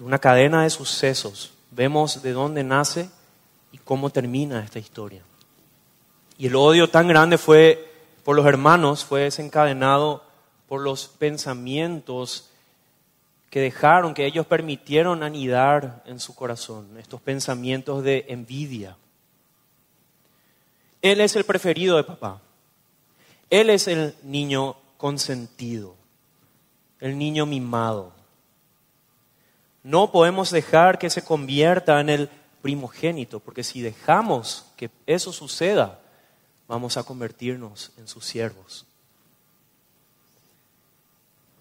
Una 0.00 0.18
cadena 0.18 0.64
de 0.64 0.68
sucesos. 0.68 1.54
Vemos 1.70 2.22
de 2.22 2.32
dónde 2.32 2.62
nace 2.62 3.08
y 3.72 3.78
cómo 3.78 4.10
termina 4.10 4.62
esta 4.62 4.80
historia. 4.80 5.22
Y 6.36 6.48
el 6.48 6.56
odio 6.56 6.90
tan 6.90 7.08
grande 7.08 7.38
fue 7.38 7.90
por 8.22 8.36
los 8.36 8.44
hermanos, 8.44 9.02
fue 9.02 9.22
desencadenado 9.22 10.24
por 10.68 10.82
los 10.82 11.08
pensamientos 11.08 12.50
que 13.52 13.60
dejaron, 13.60 14.14
que 14.14 14.24
ellos 14.24 14.46
permitieron 14.46 15.22
anidar 15.22 16.02
en 16.06 16.18
su 16.18 16.34
corazón, 16.34 16.96
estos 16.96 17.20
pensamientos 17.20 18.02
de 18.02 18.24
envidia. 18.28 18.96
Él 21.02 21.20
es 21.20 21.36
el 21.36 21.44
preferido 21.44 21.98
de 21.98 22.04
papá. 22.04 22.40
Él 23.50 23.68
es 23.68 23.88
el 23.88 24.14
niño 24.22 24.76
consentido, 24.96 25.96
el 26.98 27.18
niño 27.18 27.44
mimado. 27.44 28.14
No 29.82 30.10
podemos 30.10 30.50
dejar 30.50 30.98
que 30.98 31.10
se 31.10 31.22
convierta 31.22 32.00
en 32.00 32.08
el 32.08 32.30
primogénito, 32.62 33.38
porque 33.38 33.64
si 33.64 33.82
dejamos 33.82 34.64
que 34.78 34.88
eso 35.04 35.30
suceda, 35.30 36.00
vamos 36.66 36.96
a 36.96 37.02
convertirnos 37.02 37.92
en 37.98 38.08
sus 38.08 38.24
siervos. 38.24 38.86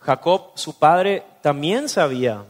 Jacob, 0.02 0.52
su 0.56 0.78
padre, 0.78 1.24
también 1.42 1.88
sabía, 1.88 2.46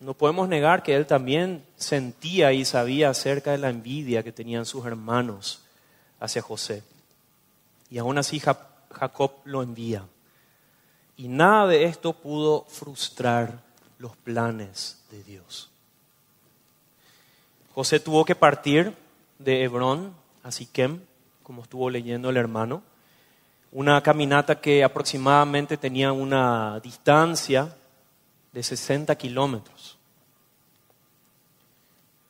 no 0.00 0.14
podemos 0.14 0.48
negar 0.48 0.82
que 0.82 0.94
él 0.94 1.06
también 1.06 1.64
sentía 1.76 2.52
y 2.52 2.64
sabía 2.64 3.10
acerca 3.10 3.52
de 3.52 3.58
la 3.58 3.70
envidia 3.70 4.22
que 4.22 4.32
tenían 4.32 4.66
sus 4.66 4.84
hermanos 4.84 5.62
hacia 6.20 6.42
José. 6.42 6.82
Y 7.88 7.98
aún 7.98 8.18
así 8.18 8.40
Jacob 8.40 9.32
lo 9.44 9.62
envía. 9.62 10.04
Y 11.16 11.28
nada 11.28 11.68
de 11.68 11.84
esto 11.84 12.14
pudo 12.14 12.64
frustrar 12.68 13.62
los 13.98 14.16
planes 14.16 15.02
de 15.10 15.22
Dios. 15.22 15.70
José 17.74 18.00
tuvo 18.00 18.24
que 18.24 18.34
partir 18.34 18.94
de 19.38 19.62
Hebrón 19.62 20.14
a 20.42 20.50
Siquem, 20.50 21.00
como 21.42 21.62
estuvo 21.62 21.88
leyendo 21.88 22.30
el 22.30 22.36
hermano, 22.36 22.82
una 23.72 24.02
caminata 24.02 24.60
que 24.60 24.84
aproximadamente 24.84 25.78
tenía 25.78 26.12
una 26.12 26.78
distancia 26.80 27.74
de 28.52 28.62
60 28.62 29.14
kilómetros. 29.16 29.98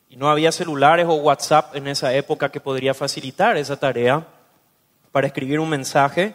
Y 0.09 0.17
no 0.17 0.31
había 0.31 0.53
celulares 0.53 1.07
o 1.09 1.15
WhatsApp 1.15 1.75
en 1.75 1.89
esa 1.89 2.15
época 2.15 2.51
que 2.51 2.61
podría 2.61 2.95
facilitar 2.95 3.57
esa 3.57 3.77
tarea 3.77 4.25
para 5.11 5.27
escribir 5.27 5.59
un 5.59 5.69
mensaje 5.69 6.35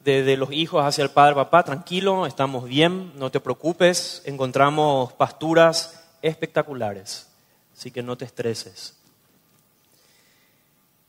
de, 0.00 0.36
los 0.36 0.50
hijos 0.52 0.84
hacia 0.84 1.04
el 1.04 1.10
padre, 1.10 1.34
papá, 1.34 1.62
tranquilo, 1.62 2.26
estamos 2.26 2.64
bien, 2.64 3.12
no 3.16 3.30
te 3.30 3.40
preocupes, 3.40 4.22
encontramos 4.24 5.12
pasturas 5.12 6.02
espectaculares, 6.22 7.28
así 7.76 7.90
que 7.90 8.02
no 8.02 8.16
te 8.16 8.24
estreses. 8.24 8.96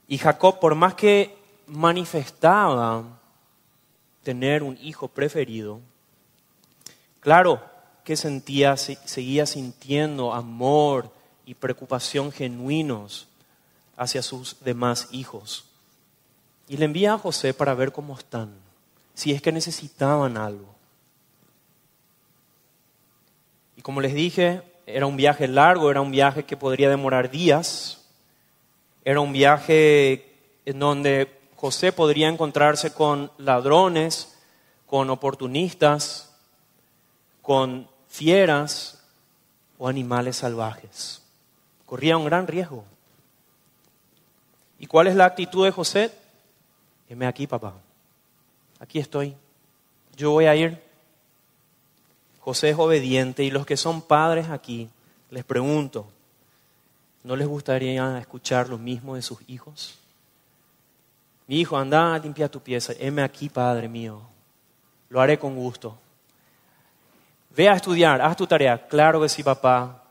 Y 0.07 0.17
Jacob, 0.17 0.59
por 0.59 0.75
más 0.75 0.95
que 0.95 1.38
manifestaba 1.69 3.19
tener 4.23 4.63
un 4.63 4.77
hijo 4.81 5.07
preferido, 5.07 5.79
claro 7.19 7.61
que 8.03 8.17
sentía, 8.17 8.75
seguía 8.77 9.45
sintiendo 9.45 10.33
amor 10.33 11.11
y 11.45 11.53
preocupación 11.53 12.31
genuinos 12.31 13.27
hacia 13.95 14.21
sus 14.21 14.57
demás 14.63 15.07
hijos. 15.11 15.65
Y 16.67 16.77
le 16.77 16.85
envía 16.85 17.13
a 17.13 17.17
José 17.17 17.53
para 17.53 17.73
ver 17.73 17.91
cómo 17.91 18.17
están, 18.17 18.53
si 19.13 19.31
es 19.31 19.41
que 19.41 19.51
necesitaban 19.51 20.37
algo. 20.37 20.75
Y 23.75 23.81
como 23.81 24.01
les 24.01 24.13
dije, 24.13 24.61
era 24.85 25.05
un 25.05 25.17
viaje 25.17 25.47
largo, 25.47 25.89
era 25.89 26.01
un 26.01 26.11
viaje 26.11 26.43
que 26.43 26.57
podría 26.57 26.89
demorar 26.89 27.29
días, 27.31 28.05
era 29.05 29.19
un 29.19 29.33
viaje 29.33 30.35
en 30.65 30.79
donde 30.79 31.38
José 31.59 31.91
podría 31.91 32.29
encontrarse 32.29 32.93
con 32.93 33.33
ladrones, 33.37 34.33
con 34.85 35.09
oportunistas, 35.09 36.33
con 37.41 37.85
fieras 38.07 39.03
o 39.77 39.89
animales 39.89 40.37
salvajes. 40.37 41.21
Corría 41.85 42.15
un 42.15 42.23
gran 42.23 42.47
riesgo. 42.47 42.85
¿Y 44.79 44.85
cuál 44.85 45.07
es 45.07 45.17
la 45.17 45.25
actitud 45.25 45.65
de 45.65 45.71
José? 45.71 46.13
Heme 47.09 47.27
aquí, 47.27 47.45
papá. 47.45 47.73
Aquí 48.79 48.97
estoy. 48.97 49.35
Yo 50.15 50.31
voy 50.31 50.45
a 50.45 50.55
ir. 50.55 50.81
José 52.39 52.69
es 52.69 52.79
obediente 52.79 53.43
y 53.43 53.51
los 53.51 53.65
que 53.65 53.75
son 53.75 54.01
padres 54.01 54.47
aquí, 54.47 54.87
les 55.29 55.43
pregunto, 55.43 56.07
¿no 57.25 57.35
les 57.35 57.49
gustaría 57.49 58.17
escuchar 58.17 58.69
lo 58.69 58.77
mismo 58.77 59.15
de 59.15 59.21
sus 59.21 59.39
hijos? 59.49 59.98
Mi 61.49 61.61
hijo, 61.61 61.75
anda 61.75 62.13
a 62.13 62.19
limpiar 62.19 62.47
tu 62.47 62.59
pieza. 62.59 62.93
Heme 62.99 63.23
aquí, 63.23 63.49
Padre 63.49 63.89
mío. 63.89 64.21
Lo 65.09 65.19
haré 65.19 65.39
con 65.39 65.55
gusto. 65.55 65.97
Ve 67.55 67.67
a 67.67 67.73
estudiar, 67.73 68.21
haz 68.21 68.37
tu 68.37 68.45
tarea. 68.45 68.87
Claro 68.87 69.19
que 69.19 69.29
sí, 69.29 69.41
papá. 69.41 70.03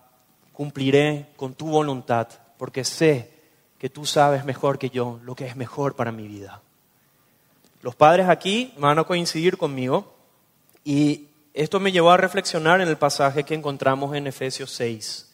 Cumpliré 0.52 1.28
con 1.36 1.54
tu 1.54 1.68
voluntad, 1.68 2.26
porque 2.56 2.82
sé 2.82 3.30
que 3.78 3.88
tú 3.88 4.04
sabes 4.04 4.44
mejor 4.44 4.80
que 4.80 4.90
yo 4.90 5.20
lo 5.22 5.36
que 5.36 5.46
es 5.46 5.54
mejor 5.54 5.94
para 5.94 6.10
mi 6.10 6.26
vida. 6.26 6.60
Los 7.82 7.94
padres 7.94 8.28
aquí 8.28 8.74
van 8.76 8.98
a 8.98 9.04
coincidir 9.04 9.56
conmigo 9.56 10.12
y 10.82 11.28
esto 11.54 11.78
me 11.78 11.92
llevó 11.92 12.10
a 12.10 12.16
reflexionar 12.16 12.80
en 12.80 12.88
el 12.88 12.96
pasaje 12.96 13.44
que 13.44 13.54
encontramos 13.54 14.16
en 14.16 14.26
Efesios 14.26 14.72
6, 14.72 15.32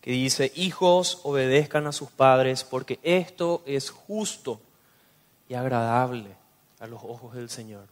que 0.00 0.10
dice, 0.10 0.50
hijos 0.56 1.20
obedezcan 1.22 1.86
a 1.86 1.92
sus 1.92 2.10
padres 2.10 2.64
porque 2.64 2.98
esto 3.04 3.62
es 3.66 3.90
justo 3.90 4.60
y 5.48 5.54
agradable 5.54 6.36
a 6.80 6.86
los 6.86 7.02
ojos 7.02 7.34
del 7.34 7.50
Señor. 7.50 7.86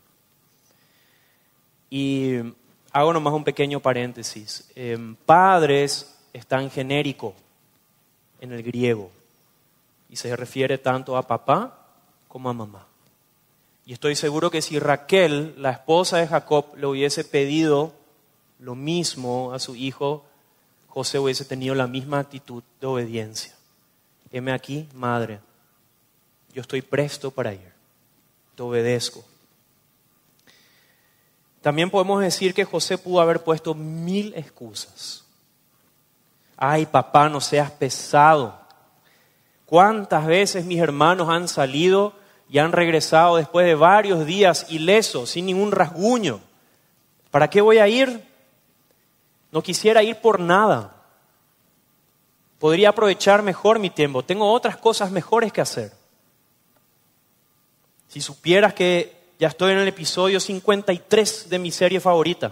Y 1.91 2.39
hago 2.93 3.13
nomás 3.13 3.35
un 3.35 3.45
pequeño 3.45 3.81
paréntesis. 3.81 4.71
Em, 4.75 5.17
padres 5.17 6.15
está 6.33 6.61
en 6.61 6.71
genérico 6.71 7.35
en 8.41 8.53
el 8.53 8.63
griego 8.63 9.11
y 10.09 10.17
se 10.17 10.35
refiere 10.37 10.79
tanto 10.79 11.17
a 11.17 11.27
papá 11.27 11.87
como 12.29 12.49
a 12.51 12.53
mamá. 12.53 12.87
Y 13.85 13.93
estoy 13.93 14.17
seguro 14.17 14.51
que 14.51 14.63
si 14.63 14.79
Raquel, 14.79 15.55
la 15.57 15.71
esposa 15.71 16.19
de 16.19 16.27
Jacob, 16.27 16.77
le 16.77 16.87
hubiese 16.87 17.25
pedido 17.25 17.93
lo 18.59 18.75
mismo 18.75 19.53
a 19.53 19.59
su 19.59 19.77
hijo, 19.77 20.25
José 20.89 21.19
hubiese 21.19 21.45
tenido 21.45 21.75
la 21.75 21.87
misma 21.87 22.19
actitud 22.19 22.63
de 22.81 22.87
obediencia. 22.87 23.55
Heme 24.33 24.53
aquí, 24.53 24.89
madre, 24.95 25.41
yo 26.57 26.63
estoy 26.63 26.81
presto 26.81 27.31
para 27.31 27.53
ir, 27.53 27.71
te 28.55 28.63
obedezco. 28.63 29.23
También 31.61 31.91
podemos 31.91 32.23
decir 32.23 32.55
que 32.55 32.65
José 32.65 32.97
pudo 32.97 33.21
haber 33.21 33.45
puesto 33.45 33.75
mil 33.75 34.33
excusas. 34.35 35.23
Ay, 36.57 36.87
papá, 36.87 37.29
no 37.29 37.43
seas 37.43 37.71
pesado. 37.73 38.59
¿Cuántas 39.67 40.25
veces 40.25 40.65
mis 40.65 40.81
hermanos 40.81 41.29
han 41.29 41.47
salido 41.47 42.15
y 42.49 42.57
han 42.57 42.73
regresado 42.73 43.37
después 43.37 43.67
de 43.67 43.75
varios 43.75 44.25
días 44.25 44.65
ilesos, 44.71 45.29
sin 45.29 45.45
ningún 45.45 45.73
rasguño? 45.73 46.41
¿Para 47.31 47.51
qué 47.51 47.61
voy 47.61 47.77
a 47.77 47.87
ir? 47.87 48.27
No 49.53 49.63
quisiera 49.63 50.03
ir 50.03 50.23
por 50.23 50.41
nada. 50.41 50.95
Podría 52.59 52.89
aprovechar 52.89 53.43
mejor 53.43 53.79
mi 53.79 53.91
tiempo. 53.91 54.23
Tengo 54.23 54.51
otras 54.51 54.79
cosas 54.79 55.11
mejores 55.11 55.53
que 55.53 55.61
hacer. 55.61 56.06
Si 58.17 58.23
supieras 58.23 58.73
que 58.73 59.15
ya 59.39 59.49
estoy 59.49 59.73
en 59.73 59.79
el 59.79 59.89
episodio 59.89 60.41
53 60.41 61.51
de 61.51 61.59
mi 61.59 61.71
serie 61.71 62.01
favorita. 62.01 62.51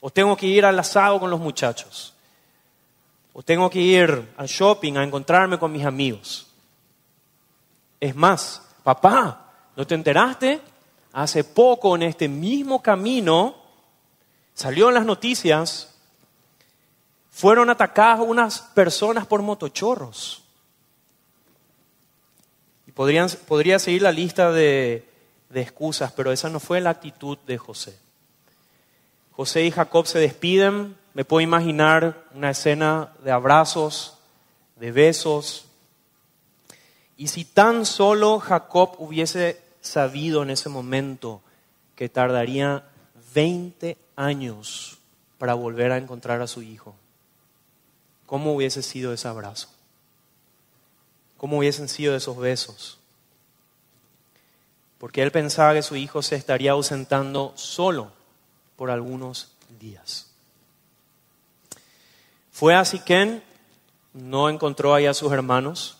O 0.00 0.08
tengo 0.08 0.34
que 0.34 0.46
ir 0.46 0.64
al 0.64 0.78
asado 0.78 1.20
con 1.20 1.28
los 1.28 1.38
muchachos. 1.38 2.14
O 3.34 3.42
tengo 3.42 3.68
que 3.68 3.80
ir 3.80 4.32
al 4.38 4.46
shopping 4.46 4.96
a 4.96 5.04
encontrarme 5.04 5.58
con 5.58 5.70
mis 5.70 5.84
amigos. 5.84 6.46
Es 8.00 8.16
más, 8.16 8.62
papá, 8.82 9.52
¿no 9.76 9.86
te 9.86 9.94
enteraste? 9.94 10.62
Hace 11.12 11.44
poco 11.44 11.94
en 11.94 12.04
este 12.04 12.28
mismo 12.28 12.80
camino 12.80 13.56
salió 14.54 14.88
en 14.88 14.94
las 14.94 15.04
noticias, 15.04 15.94
fueron 17.30 17.68
atacadas 17.68 18.20
unas 18.26 18.58
personas 18.58 19.26
por 19.26 19.42
motochorros. 19.42 20.42
Podrían, 22.94 23.28
podría 23.46 23.78
seguir 23.78 24.02
la 24.02 24.12
lista 24.12 24.52
de, 24.52 25.08
de 25.48 25.60
excusas, 25.60 26.12
pero 26.12 26.32
esa 26.32 26.48
no 26.48 26.60
fue 26.60 26.80
la 26.80 26.90
actitud 26.90 27.38
de 27.46 27.58
José. 27.58 27.96
José 29.32 29.64
y 29.64 29.70
Jacob 29.70 30.06
se 30.06 30.18
despiden, 30.18 30.96
me 31.14 31.24
puedo 31.24 31.40
imaginar 31.40 32.24
una 32.34 32.50
escena 32.50 33.12
de 33.22 33.30
abrazos, 33.30 34.18
de 34.76 34.92
besos. 34.92 35.66
Y 37.16 37.28
si 37.28 37.44
tan 37.44 37.86
solo 37.86 38.40
Jacob 38.40 38.96
hubiese 38.98 39.60
sabido 39.80 40.42
en 40.42 40.50
ese 40.50 40.68
momento 40.68 41.42
que 41.94 42.08
tardaría 42.08 42.84
20 43.34 43.96
años 44.16 44.98
para 45.38 45.54
volver 45.54 45.92
a 45.92 45.98
encontrar 45.98 46.40
a 46.40 46.46
su 46.46 46.62
hijo, 46.62 46.94
¿cómo 48.26 48.54
hubiese 48.54 48.82
sido 48.82 49.12
ese 49.12 49.28
abrazo? 49.28 49.68
¿Cómo 51.42 51.58
hubiesen 51.58 51.88
sido 51.88 52.14
esos 52.14 52.36
besos? 52.36 53.00
Porque 54.98 55.22
él 55.22 55.32
pensaba 55.32 55.74
que 55.74 55.82
su 55.82 55.96
hijo 55.96 56.22
se 56.22 56.36
estaría 56.36 56.70
ausentando 56.70 57.52
solo 57.56 58.12
por 58.76 58.92
algunos 58.92 59.50
días. 59.80 60.30
Fue 62.52 62.76
a 62.76 62.84
Siquén, 62.84 63.42
no 64.12 64.48
encontró 64.48 64.94
ahí 64.94 65.06
a 65.06 65.14
sus 65.14 65.32
hermanos, 65.32 65.98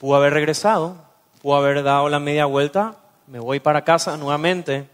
pudo 0.00 0.16
haber 0.16 0.32
regresado, 0.32 0.96
pudo 1.40 1.54
haber 1.54 1.84
dado 1.84 2.08
la 2.08 2.18
media 2.18 2.46
vuelta, 2.46 2.96
me 3.28 3.38
voy 3.38 3.60
para 3.60 3.84
casa 3.84 4.16
nuevamente. 4.16 4.88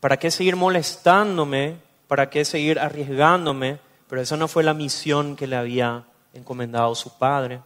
¿Para 0.00 0.16
qué 0.16 0.30
seguir 0.30 0.56
molestándome? 0.56 1.76
¿Para 2.08 2.30
qué 2.30 2.46
seguir 2.46 2.78
arriesgándome? 2.78 3.78
Pero 4.08 4.22
esa 4.22 4.38
no 4.38 4.48
fue 4.48 4.64
la 4.64 4.72
misión 4.72 5.36
que 5.36 5.46
le 5.46 5.56
había 5.56 6.06
encomendado 6.34 6.94
su 6.94 7.16
padre. 7.16 7.60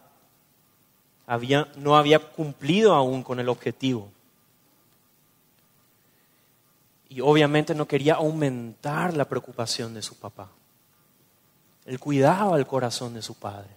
Había, 1.27 1.67
no 1.75 1.97
había 1.97 2.19
cumplido 2.19 2.93
aún 2.93 3.23
con 3.23 3.39
el 3.39 3.49
objetivo. 3.49 4.09
Y 7.09 7.21
obviamente 7.21 7.73
no 7.73 7.87
quería 7.87 8.15
aumentar 8.15 9.15
la 9.15 9.25
preocupación 9.25 9.93
de 9.93 10.01
su 10.01 10.17
papá. 10.17 10.49
Él 11.85 11.99
cuidaba 11.99 12.57
el 12.57 12.67
corazón 12.67 13.15
de 13.15 13.21
su 13.21 13.35
padre. 13.35 13.69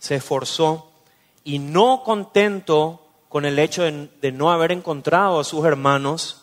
Se 0.00 0.16
esforzó 0.16 0.90
y 1.44 1.60
no 1.60 2.02
contento 2.04 3.04
con 3.28 3.44
el 3.44 3.58
hecho 3.58 3.82
de, 3.82 4.32
no 4.32 4.50
haber 4.50 4.72
encontrado 4.72 5.38
a 5.38 5.44
sus 5.44 5.64
hermanos, 5.64 6.37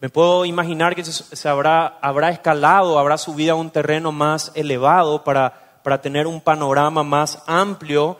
me 0.00 0.08
puedo 0.08 0.44
imaginar 0.44 0.94
que 0.94 1.02
se, 1.04 1.48
habrá, 1.48 1.98
habrá 2.00 2.30
escalado, 2.30 3.00
habrá 3.00 3.18
subido 3.18 3.54
a 3.54 3.56
un 3.56 3.70
terreno 3.70 4.12
más 4.12 4.52
elevado 4.54 5.24
para, 5.24 5.64
tener 6.02 6.26
un 6.26 6.40
panorama 6.40 7.02
más 7.02 7.42
amplio 7.46 8.18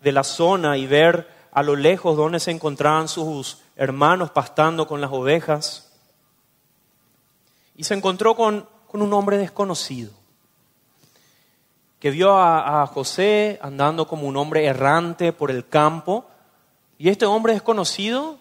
de 0.00 0.12
la 0.12 0.22
zona 0.22 0.78
y 0.78 0.86
ver 0.86 1.28
a 1.50 1.64
lo 1.64 1.74
lejos 1.74 2.16
donde 2.16 2.38
se 2.38 2.52
encontraban 2.52 3.08
sus 3.08 3.58
hermanos 3.76 4.30
pastando 4.30 4.86
con 4.86 5.00
las 5.00 5.10
ovejas. 5.10 5.92
Y 7.76 7.84
se 7.84 7.94
encontró 7.94 8.34
con, 8.34 8.66
un 8.92 9.12
hombre 9.12 9.36
desconocido, 9.36 10.12
que 11.98 12.10
vio 12.10 12.32
a, 12.32 12.82
a 12.82 12.86
José 12.86 13.58
andando 13.60 14.06
como 14.06 14.26
un 14.26 14.36
hombre 14.36 14.64
errante 14.64 15.32
por 15.32 15.50
el 15.50 15.68
campo. 15.68 16.24
Y 16.96 17.10
este 17.10 17.26
hombre 17.26 17.52
desconocido 17.52 18.38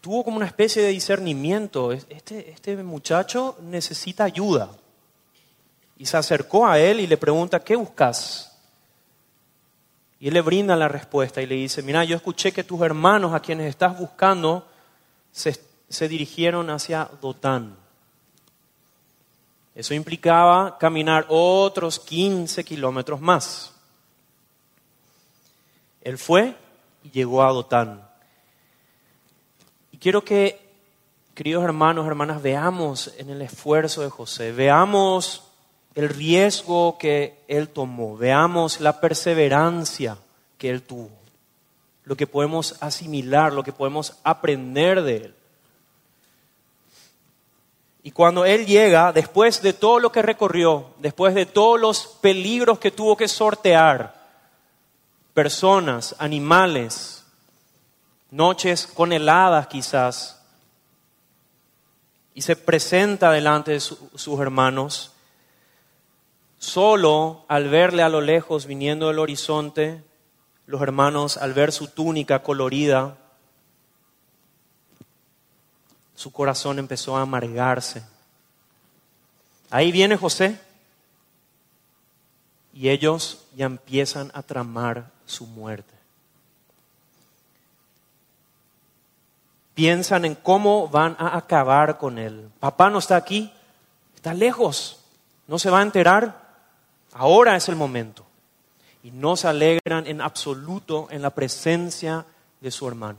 tuvo 0.00 0.24
como 0.24 0.36
una 0.36 0.46
especie 0.46 0.82
de 0.82 0.90
discernimiento. 0.90 1.92
Este, 1.92 2.50
este 2.50 2.76
muchacho 2.82 3.56
necesita 3.62 4.24
ayuda. 4.24 4.70
Y 5.98 6.06
se 6.06 6.16
acercó 6.16 6.66
a 6.66 6.78
él 6.78 7.00
y 7.00 7.06
le 7.06 7.16
pregunta, 7.16 7.60
¿qué 7.60 7.76
buscas? 7.76 8.52
Y 10.18 10.28
él 10.28 10.34
le 10.34 10.40
brinda 10.40 10.76
la 10.76 10.88
respuesta 10.88 11.42
y 11.42 11.46
le 11.46 11.56
dice, 11.56 11.82
mira, 11.82 12.04
yo 12.04 12.16
escuché 12.16 12.52
que 12.52 12.64
tus 12.64 12.80
hermanos 12.82 13.34
a 13.34 13.40
quienes 13.40 13.68
estás 13.68 13.98
buscando 13.98 14.66
se, 15.30 15.58
se 15.88 16.08
dirigieron 16.08 16.70
hacia 16.70 17.08
Dotán. 17.20 17.76
Eso 19.74 19.92
implicaba 19.92 20.78
caminar 20.78 21.26
otros 21.28 22.00
15 22.00 22.64
kilómetros 22.64 23.20
más. 23.20 23.74
Él 26.00 26.16
fue 26.16 26.56
y 27.04 27.10
llegó 27.10 27.42
a 27.42 27.52
Dotán. 27.52 28.05
Y 29.96 29.98
quiero 29.98 30.22
que, 30.22 30.60
queridos 31.34 31.64
hermanos, 31.64 32.06
hermanas, 32.06 32.42
veamos 32.42 33.14
en 33.16 33.30
el 33.30 33.40
esfuerzo 33.40 34.02
de 34.02 34.10
José, 34.10 34.52
veamos 34.52 35.44
el 35.94 36.10
riesgo 36.10 36.98
que 36.98 37.42
él 37.48 37.70
tomó, 37.70 38.14
veamos 38.14 38.78
la 38.80 39.00
perseverancia 39.00 40.18
que 40.58 40.68
él 40.68 40.82
tuvo, 40.82 41.08
lo 42.04 42.14
que 42.14 42.26
podemos 42.26 42.76
asimilar, 42.82 43.54
lo 43.54 43.62
que 43.62 43.72
podemos 43.72 44.18
aprender 44.22 45.00
de 45.00 45.16
él. 45.16 45.34
Y 48.02 48.10
cuando 48.10 48.44
él 48.44 48.66
llega, 48.66 49.14
después 49.14 49.62
de 49.62 49.72
todo 49.72 49.98
lo 49.98 50.12
que 50.12 50.20
recorrió, 50.20 50.90
después 50.98 51.34
de 51.34 51.46
todos 51.46 51.80
los 51.80 52.06
peligros 52.20 52.78
que 52.78 52.90
tuvo 52.90 53.16
que 53.16 53.28
sortear, 53.28 54.14
personas, 55.32 56.14
animales, 56.18 57.15
noches 58.30 58.86
con 58.86 59.12
heladas 59.12 59.66
quizás, 59.66 60.42
y 62.34 62.42
se 62.42 62.56
presenta 62.56 63.30
delante 63.30 63.72
de 63.72 63.80
sus 63.80 64.40
hermanos, 64.40 65.12
Solo 66.58 67.44
al 67.48 67.68
verle 67.68 68.02
a 68.02 68.08
lo 68.08 68.20
lejos 68.20 68.66
viniendo 68.66 69.08
del 69.08 69.18
horizonte, 69.18 70.02
los 70.66 70.80
hermanos 70.80 71.36
al 71.36 71.52
ver 71.52 71.70
su 71.70 71.88
túnica 71.88 72.42
colorida, 72.42 73.16
su 76.14 76.32
corazón 76.32 76.78
empezó 76.78 77.16
a 77.16 77.22
amargarse. 77.22 78.04
Ahí 79.70 79.92
viene 79.92 80.16
José 80.16 80.58
y 82.72 82.88
ellos 82.88 83.44
ya 83.54 83.66
empiezan 83.66 84.30
a 84.32 84.42
tramar 84.42 85.10
su 85.26 85.46
muerte. 85.46 85.95
Piensan 89.76 90.24
en 90.24 90.34
cómo 90.34 90.88
van 90.88 91.16
a 91.18 91.36
acabar 91.36 91.98
con 91.98 92.18
él. 92.18 92.48
Papá 92.60 92.88
no 92.88 92.98
está 92.98 93.16
aquí, 93.16 93.52
está 94.14 94.32
lejos, 94.32 95.00
no 95.46 95.58
se 95.58 95.68
va 95.68 95.80
a 95.80 95.82
enterar. 95.82 96.46
Ahora 97.12 97.56
es 97.56 97.68
el 97.68 97.76
momento. 97.76 98.24
Y 99.02 99.10
no 99.10 99.36
se 99.36 99.48
alegran 99.48 100.06
en 100.06 100.22
absoluto 100.22 101.08
en 101.10 101.20
la 101.20 101.28
presencia 101.28 102.24
de 102.62 102.70
su 102.70 102.88
hermano. 102.88 103.18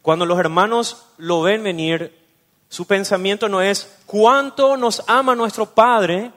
Cuando 0.00 0.26
los 0.26 0.38
hermanos 0.38 1.04
lo 1.16 1.42
ven 1.42 1.64
venir, 1.64 2.16
su 2.68 2.86
pensamiento 2.86 3.48
no 3.48 3.60
es 3.62 3.96
cuánto 4.06 4.76
nos 4.76 5.02
ama 5.08 5.34
nuestro 5.34 5.66
Padre 5.66 6.30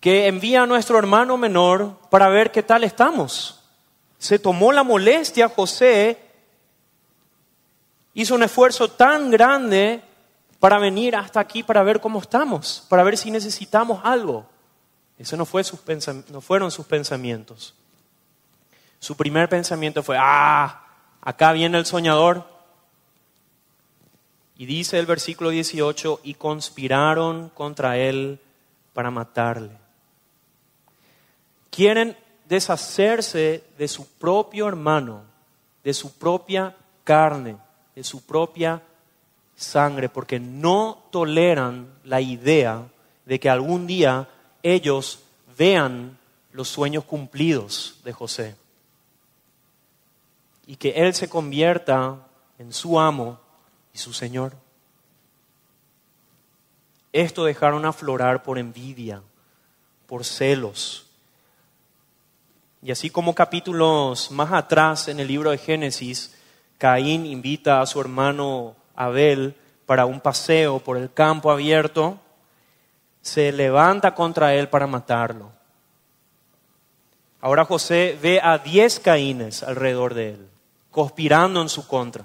que 0.00 0.26
envía 0.26 0.64
a 0.64 0.66
nuestro 0.66 0.98
hermano 0.98 1.36
menor 1.36 1.96
para 2.10 2.28
ver 2.28 2.50
qué 2.50 2.64
tal 2.64 2.82
estamos. 2.82 3.61
Se 4.22 4.38
tomó 4.38 4.70
la 4.70 4.84
molestia 4.84 5.48
José, 5.48 6.16
hizo 8.14 8.36
un 8.36 8.44
esfuerzo 8.44 8.88
tan 8.88 9.32
grande 9.32 10.00
para 10.60 10.78
venir 10.78 11.16
hasta 11.16 11.40
aquí 11.40 11.64
para 11.64 11.82
ver 11.82 12.00
cómo 12.00 12.20
estamos, 12.20 12.86
para 12.88 13.02
ver 13.02 13.18
si 13.18 13.32
necesitamos 13.32 14.00
algo. 14.04 14.46
Esos 15.18 15.36
no, 15.36 15.44
fue 15.44 15.64
sus 15.64 15.80
no 16.30 16.40
fueron 16.40 16.70
sus 16.70 16.86
pensamientos. 16.86 17.74
Su 19.00 19.16
primer 19.16 19.48
pensamiento 19.48 20.04
fue, 20.04 20.16
ah, 20.20 20.86
acá 21.20 21.50
viene 21.50 21.76
el 21.78 21.84
soñador. 21.86 22.46
Y 24.56 24.66
dice 24.66 25.00
el 25.00 25.06
versículo 25.06 25.50
18, 25.50 26.20
y 26.22 26.34
conspiraron 26.34 27.48
contra 27.48 27.98
él 27.98 28.38
para 28.92 29.10
matarle. 29.10 29.76
Quieren 31.70 32.16
deshacerse 32.52 33.64
de 33.78 33.88
su 33.88 34.06
propio 34.06 34.68
hermano, 34.68 35.22
de 35.82 35.94
su 35.94 36.18
propia 36.18 36.76
carne, 37.02 37.56
de 37.94 38.04
su 38.04 38.26
propia 38.26 38.82
sangre, 39.56 40.10
porque 40.10 40.38
no 40.38 41.02
toleran 41.10 41.88
la 42.04 42.20
idea 42.20 42.86
de 43.24 43.40
que 43.40 43.48
algún 43.48 43.86
día 43.86 44.28
ellos 44.62 45.20
vean 45.56 46.18
los 46.52 46.68
sueños 46.68 47.04
cumplidos 47.04 47.98
de 48.04 48.12
José 48.12 48.54
y 50.66 50.76
que 50.76 50.90
Él 50.90 51.14
se 51.14 51.30
convierta 51.30 52.18
en 52.58 52.74
su 52.74 53.00
amo 53.00 53.40
y 53.94 53.98
su 53.98 54.12
Señor. 54.12 54.52
Esto 57.14 57.44
dejaron 57.44 57.86
aflorar 57.86 58.42
por 58.42 58.58
envidia, 58.58 59.22
por 60.06 60.26
celos. 60.26 61.11
Y 62.82 62.90
así 62.90 63.10
como 63.10 63.32
capítulos 63.32 64.32
más 64.32 64.52
atrás 64.52 65.06
en 65.06 65.20
el 65.20 65.28
libro 65.28 65.52
de 65.52 65.58
Génesis, 65.58 66.34
Caín 66.78 67.26
invita 67.26 67.80
a 67.80 67.86
su 67.86 68.00
hermano 68.00 68.74
Abel 68.96 69.54
para 69.86 70.04
un 70.04 70.20
paseo 70.20 70.80
por 70.80 70.96
el 70.96 71.12
campo 71.12 71.52
abierto, 71.52 72.18
se 73.20 73.52
levanta 73.52 74.16
contra 74.16 74.54
él 74.54 74.68
para 74.68 74.88
matarlo. 74.88 75.52
Ahora 77.40 77.64
José 77.64 78.18
ve 78.20 78.40
a 78.42 78.58
diez 78.58 78.98
Caínes 78.98 79.62
alrededor 79.62 80.14
de 80.14 80.30
él, 80.30 80.48
conspirando 80.90 81.62
en 81.62 81.68
su 81.68 81.86
contra. 81.86 82.24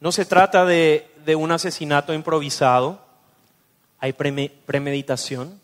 No 0.00 0.12
se 0.12 0.26
trata 0.26 0.66
de, 0.66 1.10
un 1.34 1.50
asesinato 1.50 2.12
improvisado, 2.12 3.00
hay 3.98 4.12
premeditación, 4.12 5.60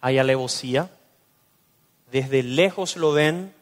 hay 0.00 0.18
alevosía. 0.18 0.90
Desde 2.10 2.42
lejos 2.42 2.96
lo 2.96 3.12
ven 3.12 3.54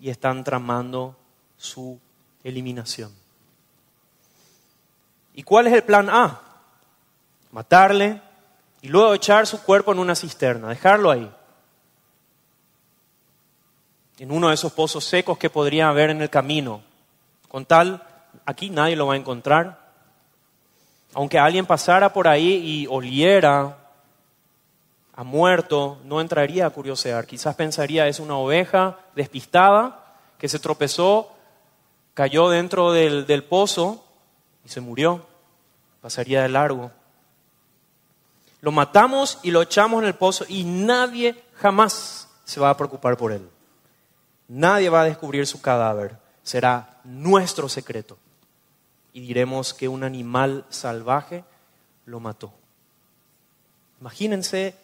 y 0.00 0.10
están 0.10 0.44
tramando 0.44 1.16
su 1.56 1.98
eliminación. 2.44 3.12
¿Y 5.34 5.42
cuál 5.42 5.66
es 5.66 5.74
el 5.74 5.82
plan 5.82 6.08
A? 6.10 6.40
Matarle 7.52 8.20
y 8.82 8.88
luego 8.88 9.14
echar 9.14 9.46
su 9.46 9.62
cuerpo 9.62 9.92
en 9.92 9.98
una 9.98 10.14
cisterna, 10.14 10.68
dejarlo 10.68 11.10
ahí. 11.10 11.30
En 14.18 14.30
uno 14.30 14.48
de 14.48 14.54
esos 14.54 14.72
pozos 14.72 15.04
secos 15.04 15.38
que 15.38 15.50
podría 15.50 15.88
haber 15.88 16.10
en 16.10 16.22
el 16.22 16.30
camino. 16.30 16.82
Con 17.48 17.66
tal 17.66 18.02
aquí 18.44 18.70
nadie 18.70 18.96
lo 18.96 19.06
va 19.06 19.14
a 19.14 19.18
encontrar. 19.18 19.86
Aunque 21.14 21.38
alguien 21.38 21.66
pasara 21.66 22.12
por 22.12 22.28
ahí 22.28 22.54
y 22.54 22.86
oliera 22.88 23.85
a 25.16 25.24
muerto, 25.24 25.98
no 26.04 26.20
entraría 26.20 26.66
a 26.66 26.70
curiosear. 26.70 27.26
Quizás 27.26 27.56
pensaría 27.56 28.06
es 28.06 28.20
una 28.20 28.36
oveja 28.36 28.98
despistada 29.14 30.14
que 30.38 30.48
se 30.48 30.58
tropezó, 30.58 31.32
cayó 32.12 32.50
dentro 32.50 32.92
del, 32.92 33.26
del 33.26 33.42
pozo 33.42 34.04
y 34.64 34.68
se 34.68 34.82
murió. 34.82 35.26
Pasaría 36.02 36.42
de 36.42 36.50
largo. 36.50 36.90
Lo 38.60 38.72
matamos 38.72 39.38
y 39.42 39.50
lo 39.52 39.62
echamos 39.62 40.02
en 40.02 40.08
el 40.08 40.14
pozo 40.14 40.44
y 40.48 40.64
nadie 40.64 41.42
jamás 41.54 42.28
se 42.44 42.60
va 42.60 42.68
a 42.68 42.76
preocupar 42.76 43.16
por 43.16 43.32
él. 43.32 43.48
Nadie 44.48 44.90
va 44.90 45.00
a 45.00 45.04
descubrir 45.04 45.46
su 45.46 45.62
cadáver. 45.62 46.18
Será 46.42 47.00
nuestro 47.04 47.70
secreto 47.70 48.18
y 49.14 49.20
diremos 49.20 49.72
que 49.72 49.88
un 49.88 50.04
animal 50.04 50.66
salvaje 50.68 51.42
lo 52.04 52.20
mató. 52.20 52.52
Imagínense 53.98 54.76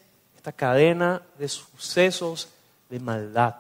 esta 0.43 0.51
cadena 0.51 1.23
de 1.39 1.49
sucesos 1.49 2.49
de 2.91 2.99
maldad. 2.99 3.55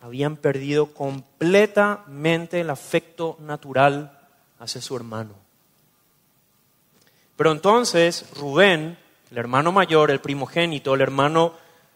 Habían 0.00 0.36
perdido 0.36 0.92
completamente 0.92 2.60
el 2.60 2.70
afecto 2.70 3.36
natural 3.38 4.18
hacia 4.58 4.80
su 4.80 4.96
hermano. 4.96 5.34
Pero 7.36 7.52
entonces 7.52 8.26
Rubén, 8.34 8.98
el 9.30 9.38
hermano 9.38 9.70
mayor, 9.70 10.10
el 10.10 10.20
primogénito, 10.20 10.92
el 10.92 11.02
hermano 11.02 11.54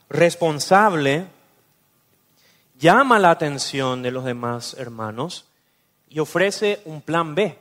responsable, 0.08 1.26
llama 2.78 3.18
la 3.18 3.32
atención 3.32 4.04
de 4.04 4.12
los 4.12 4.24
demás 4.24 4.76
hermanos 4.78 5.46
y 6.08 6.20
ofrece 6.20 6.80
un 6.84 7.02
plan 7.02 7.34
B. 7.34 7.58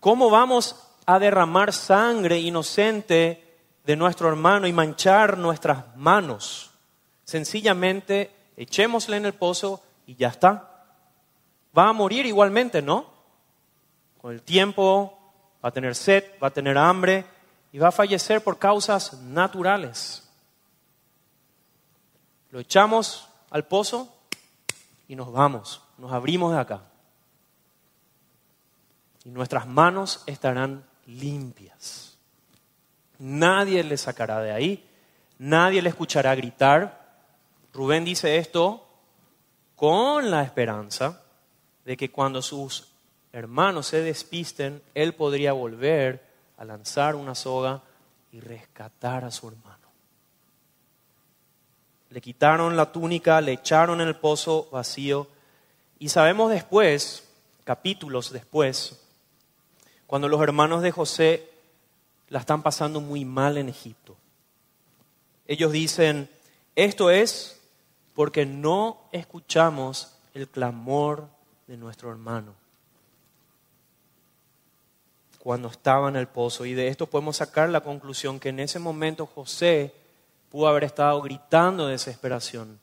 ¿Cómo 0.00 0.30
vamos 0.30 0.74
a 1.06 1.20
derramar 1.20 1.72
sangre 1.72 2.40
inocente 2.40 3.49
de 3.90 3.96
nuestro 3.96 4.28
hermano 4.28 4.66
y 4.66 4.72
manchar 4.72 5.36
nuestras 5.36 5.96
manos? 5.96 6.70
Sencillamente 7.24 8.30
echémosle 8.56 9.16
en 9.16 9.26
el 9.26 9.34
pozo 9.34 9.82
y 10.06 10.14
ya 10.14 10.28
está. 10.28 10.84
Va 11.76 11.88
a 11.88 11.92
morir 11.92 12.24
igualmente, 12.26 12.82
¿no? 12.82 13.06
Con 14.20 14.32
el 14.32 14.42
tiempo 14.42 15.18
va 15.64 15.70
a 15.70 15.72
tener 15.72 15.94
sed, 15.94 16.24
va 16.42 16.48
a 16.48 16.52
tener 16.52 16.78
hambre 16.78 17.24
y 17.72 17.78
va 17.78 17.88
a 17.88 17.92
fallecer 17.92 18.42
por 18.42 18.58
causas 18.58 19.14
naturales. 19.22 20.28
Lo 22.50 22.60
echamos 22.60 23.28
al 23.50 23.66
pozo 23.66 24.08
y 25.08 25.16
nos 25.16 25.32
vamos 25.32 25.82
nos 26.00 26.12
abrimos 26.12 26.52
de 26.52 26.58
acá 26.58 26.82
y 29.24 29.30
nuestras 29.30 29.66
manos 29.66 30.22
estarán 30.26 30.86
limpias. 31.06 32.09
Nadie 33.20 33.84
le 33.84 33.98
sacará 33.98 34.40
de 34.40 34.50
ahí, 34.50 34.88
nadie 35.38 35.82
le 35.82 35.90
escuchará 35.90 36.34
gritar. 36.34 37.18
Rubén 37.74 38.04
dice 38.04 38.38
esto 38.38 38.86
con 39.76 40.30
la 40.30 40.42
esperanza 40.42 41.22
de 41.84 41.98
que 41.98 42.10
cuando 42.10 42.40
sus 42.40 42.88
hermanos 43.32 43.88
se 43.88 44.00
despisten, 44.00 44.82
él 44.94 45.14
podría 45.14 45.52
volver 45.52 46.24
a 46.56 46.64
lanzar 46.64 47.14
una 47.14 47.34
soga 47.34 47.82
y 48.32 48.40
rescatar 48.40 49.24
a 49.24 49.30
su 49.30 49.48
hermano. 49.48 49.76
Le 52.08 52.22
quitaron 52.22 52.74
la 52.74 52.90
túnica, 52.90 53.40
le 53.42 53.52
echaron 53.52 54.00
en 54.00 54.08
el 54.08 54.16
pozo 54.16 54.68
vacío 54.72 55.28
y 55.98 56.08
sabemos 56.08 56.50
después, 56.50 57.28
capítulos 57.64 58.32
después, 58.32 59.06
cuando 60.06 60.26
los 60.26 60.40
hermanos 60.42 60.80
de 60.80 60.90
José 60.90 61.49
la 62.30 62.38
están 62.40 62.62
pasando 62.62 63.00
muy 63.00 63.24
mal 63.24 63.58
en 63.58 63.68
Egipto. 63.68 64.16
Ellos 65.46 65.70
dicen, 65.72 66.30
esto 66.74 67.10
es 67.10 67.60
porque 68.14 68.46
no 68.46 69.02
escuchamos 69.12 70.16
el 70.32 70.48
clamor 70.48 71.28
de 71.66 71.76
nuestro 71.76 72.10
hermano 72.10 72.54
cuando 75.38 75.68
estaba 75.68 76.08
en 76.08 76.16
el 76.16 76.28
pozo. 76.28 76.64
Y 76.64 76.74
de 76.74 76.88
esto 76.88 77.06
podemos 77.06 77.36
sacar 77.36 77.68
la 77.68 77.82
conclusión 77.82 78.40
que 78.40 78.50
en 78.50 78.60
ese 78.60 78.78
momento 78.78 79.26
José 79.26 79.92
pudo 80.50 80.68
haber 80.68 80.84
estado 80.84 81.20
gritando 81.20 81.86
de 81.86 81.92
desesperación 81.92 82.78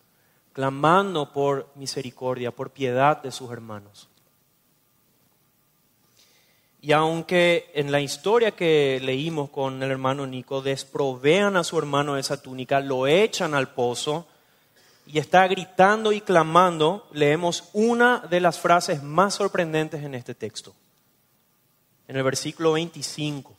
clamando 0.57 1.31
por 1.31 1.69
misericordia, 1.75 2.49
por 2.49 2.71
piedad 2.71 3.21
de 3.21 3.31
sus 3.31 3.51
hermanos. 3.51 4.09
Y 6.79 6.91
aunque 6.91 7.71
en 7.73 7.91
la 7.91 8.01
historia 8.01 8.51
que 8.51 8.99
leímos 9.01 9.49
con 9.49 9.81
el 9.81 9.91
hermano 9.91 10.27
Nico, 10.27 10.61
desprovean 10.61 11.57
a 11.57 11.63
su 11.63 11.77
hermano 11.77 12.17
esa 12.17 12.41
túnica, 12.41 12.79
lo 12.79 13.07
echan 13.07 13.53
al 13.53 13.73
pozo 13.73 14.27
y 15.05 15.19
está 15.19 15.47
gritando 15.47 16.11
y 16.11 16.21
clamando, 16.21 17.07
leemos 17.11 17.69
una 17.73 18.19
de 18.19 18.39
las 18.39 18.59
frases 18.59 19.01
más 19.01 19.35
sorprendentes 19.35 20.03
en 20.03 20.13
este 20.13 20.35
texto, 20.35 20.75
en 22.07 22.17
el 22.17 22.23
versículo 22.23 22.73
25. 22.73 23.55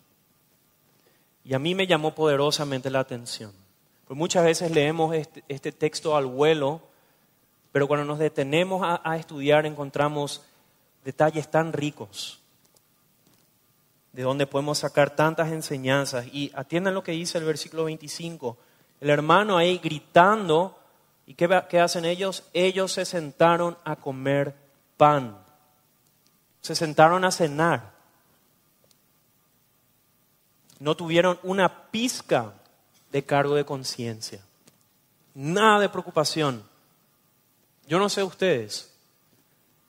Y 1.44 1.54
a 1.54 1.58
mí 1.58 1.74
me 1.74 1.86
llamó 1.86 2.14
poderosamente 2.14 2.90
la 2.90 3.00
atención. 3.00 3.52
Pues 4.06 4.16
muchas 4.16 4.44
veces 4.44 4.70
leemos 4.70 5.14
este, 5.14 5.42
este 5.48 5.72
texto 5.72 6.16
al 6.16 6.26
vuelo 6.26 6.82
pero 7.72 7.86
cuando 7.86 8.06
nos 8.06 8.18
detenemos 8.18 8.82
a, 8.82 9.16
estudiar 9.16 9.66
encontramos 9.66 10.42
detalles 11.04 11.48
tan 11.48 11.72
ricos 11.72 12.40
de 14.18 14.24
donde 14.24 14.48
podemos 14.48 14.78
sacar 14.78 15.14
tantas 15.14 15.52
enseñanzas. 15.52 16.26
Y 16.32 16.50
atiendan 16.52 16.92
lo 16.92 17.04
que 17.04 17.12
dice 17.12 17.38
el 17.38 17.44
versículo 17.44 17.84
25. 17.84 18.58
El 19.00 19.10
hermano 19.10 19.56
ahí 19.56 19.78
gritando, 19.78 20.76
¿y 21.24 21.34
qué, 21.34 21.48
qué 21.70 21.78
hacen 21.78 22.04
ellos? 22.04 22.42
Ellos 22.52 22.90
se 22.90 23.04
sentaron 23.04 23.78
a 23.84 23.94
comer 23.94 24.56
pan, 24.96 25.38
se 26.62 26.74
sentaron 26.74 27.24
a 27.24 27.30
cenar. 27.30 27.92
no 30.80 30.96
tuvieron 30.96 31.38
una 31.44 31.88
pizca 31.92 32.54
de 33.12 33.24
cargo 33.24 33.54
de 33.54 33.64
conciencia, 33.64 34.44
nada 35.32 35.78
de 35.78 35.90
preocupación. 35.90 36.64
Yo 37.86 38.00
no 38.00 38.08
sé 38.08 38.24
ustedes, 38.24 38.92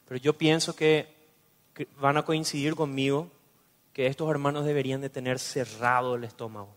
pero 0.08 0.20
yo 0.20 0.38
pienso 0.38 0.76
que 0.76 1.16
van 1.98 2.18
a 2.18 2.26
coincidir 2.26 2.76
conmigo 2.76 3.32
que 4.00 4.08
estos 4.08 4.30
hermanos 4.32 4.64
deberían 4.64 5.02
de 5.02 5.10
tener 5.10 5.40
cerrado 5.40 6.16
el 6.16 6.24
estómago. 6.24 6.70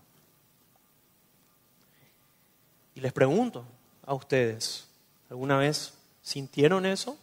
Y 2.96 3.00
les 3.00 3.12
pregunto 3.12 3.64
a 4.04 4.12
ustedes, 4.12 4.88
¿alguna 5.30 5.56
vez 5.56 5.94
sintieron 6.20 6.84
eso? 6.84 7.16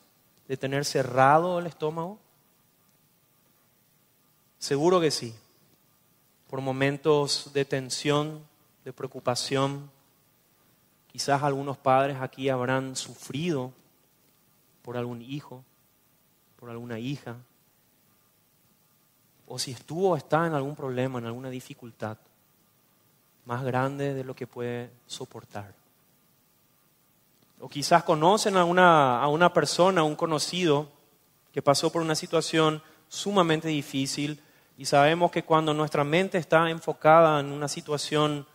¿De 0.48 0.56
tener 0.56 0.86
cerrado 0.86 1.60
el 1.60 1.68
estómago? 1.68 2.18
Seguro 4.58 5.02
que 5.02 5.12
sí. 5.12 5.36
Por 6.50 6.62
momentos 6.62 7.52
de 7.52 7.66
tensión, 7.66 8.42
de 8.86 8.94
preocupación. 8.94 9.92
Quizás 11.12 11.44
algunos 11.44 11.78
padres 11.78 12.16
aquí 12.22 12.48
habrán 12.48 12.96
sufrido 12.96 13.74
por 14.82 14.96
algún 14.96 15.22
hijo, 15.22 15.66
por 16.56 16.70
alguna 16.70 17.00
hija. 17.00 17.36
O 19.50 19.60
si 19.60 19.72
estuvo 19.72 20.12
o 20.12 20.16
está 20.16 20.48
en 20.48 20.54
algún 20.54 20.76
problema, 20.76 21.20
en 21.20 21.26
alguna 21.26 21.50
dificultad 21.50 22.18
más 23.46 23.64
grande 23.64 24.14
de 24.14 24.24
lo 24.24 24.36
que 24.36 24.48
puede 24.48 24.90
soportar. 25.06 25.74
O 27.60 27.68
quizás 27.68 28.04
conocen 28.04 28.56
a 28.56 28.64
una, 28.64 29.22
a 29.22 29.28
una 29.28 29.52
persona, 29.52 30.02
a 30.02 30.06
un 30.06 30.16
conocido, 30.16 30.88
que 31.52 31.62
pasó 31.62 31.92
por 31.92 32.02
una 32.02 32.16
situación 32.16 32.82
sumamente 33.10 33.68
difícil 33.68 34.42
y 34.78 34.86
sabemos 34.86 35.32
que 35.32 35.44
cuando 35.44 35.74
nuestra 35.74 36.04
mente 36.04 36.38
está 36.38 36.70
enfocada 36.70 37.40
en 37.40 37.52
una 37.52 37.68
situación 37.68 38.46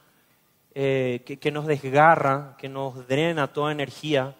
eh, 0.75 1.23
que, 1.27 1.39
que, 1.39 1.51
nos 1.51 1.67
desgarra, 1.67 2.57
que 2.57 2.69
nos 2.69 3.07
drena 3.07 3.53
toda 3.53 3.73
energía, 3.73 4.35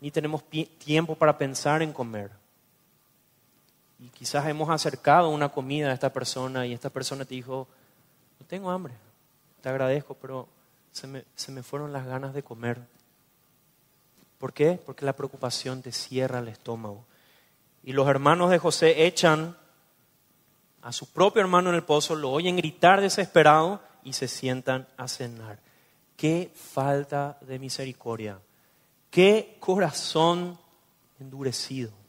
ni 0.00 0.10
tenemos 0.10 0.42
tiempo 0.78 1.14
para 1.14 1.38
pensar 1.38 1.80
en 1.80 1.92
comer. 1.92 2.30
Y 4.04 4.08
quizás 4.10 4.46
hemos 4.46 4.68
acercado 4.68 5.30
una 5.30 5.48
comida 5.48 5.88
a 5.88 5.94
esta 5.94 6.12
persona 6.12 6.66
y 6.66 6.74
esta 6.74 6.90
persona 6.90 7.24
te 7.24 7.36
dijo, 7.36 7.66
no 8.38 8.44
tengo 8.44 8.70
hambre, 8.70 8.92
te 9.62 9.70
agradezco, 9.70 10.12
pero 10.12 10.46
se 10.92 11.06
me, 11.06 11.24
se 11.34 11.50
me 11.50 11.62
fueron 11.62 11.90
las 11.90 12.04
ganas 12.04 12.34
de 12.34 12.42
comer. 12.42 12.82
¿Por 14.38 14.52
qué? 14.52 14.78
Porque 14.84 15.06
la 15.06 15.14
preocupación 15.14 15.80
te 15.80 15.90
cierra 15.90 16.40
el 16.40 16.48
estómago. 16.48 17.06
Y 17.82 17.94
los 17.94 18.06
hermanos 18.06 18.50
de 18.50 18.58
José 18.58 19.06
echan 19.06 19.56
a 20.82 20.92
su 20.92 21.10
propio 21.10 21.40
hermano 21.40 21.70
en 21.70 21.76
el 21.76 21.84
pozo, 21.84 22.14
lo 22.14 22.30
oyen 22.30 22.58
gritar 22.58 23.00
desesperado 23.00 23.80
y 24.02 24.12
se 24.12 24.28
sientan 24.28 24.86
a 24.98 25.08
cenar. 25.08 25.60
Qué 26.14 26.52
falta 26.54 27.38
de 27.40 27.58
misericordia. 27.58 28.38
Qué 29.10 29.56
corazón 29.60 30.58
endurecido. 31.18 32.03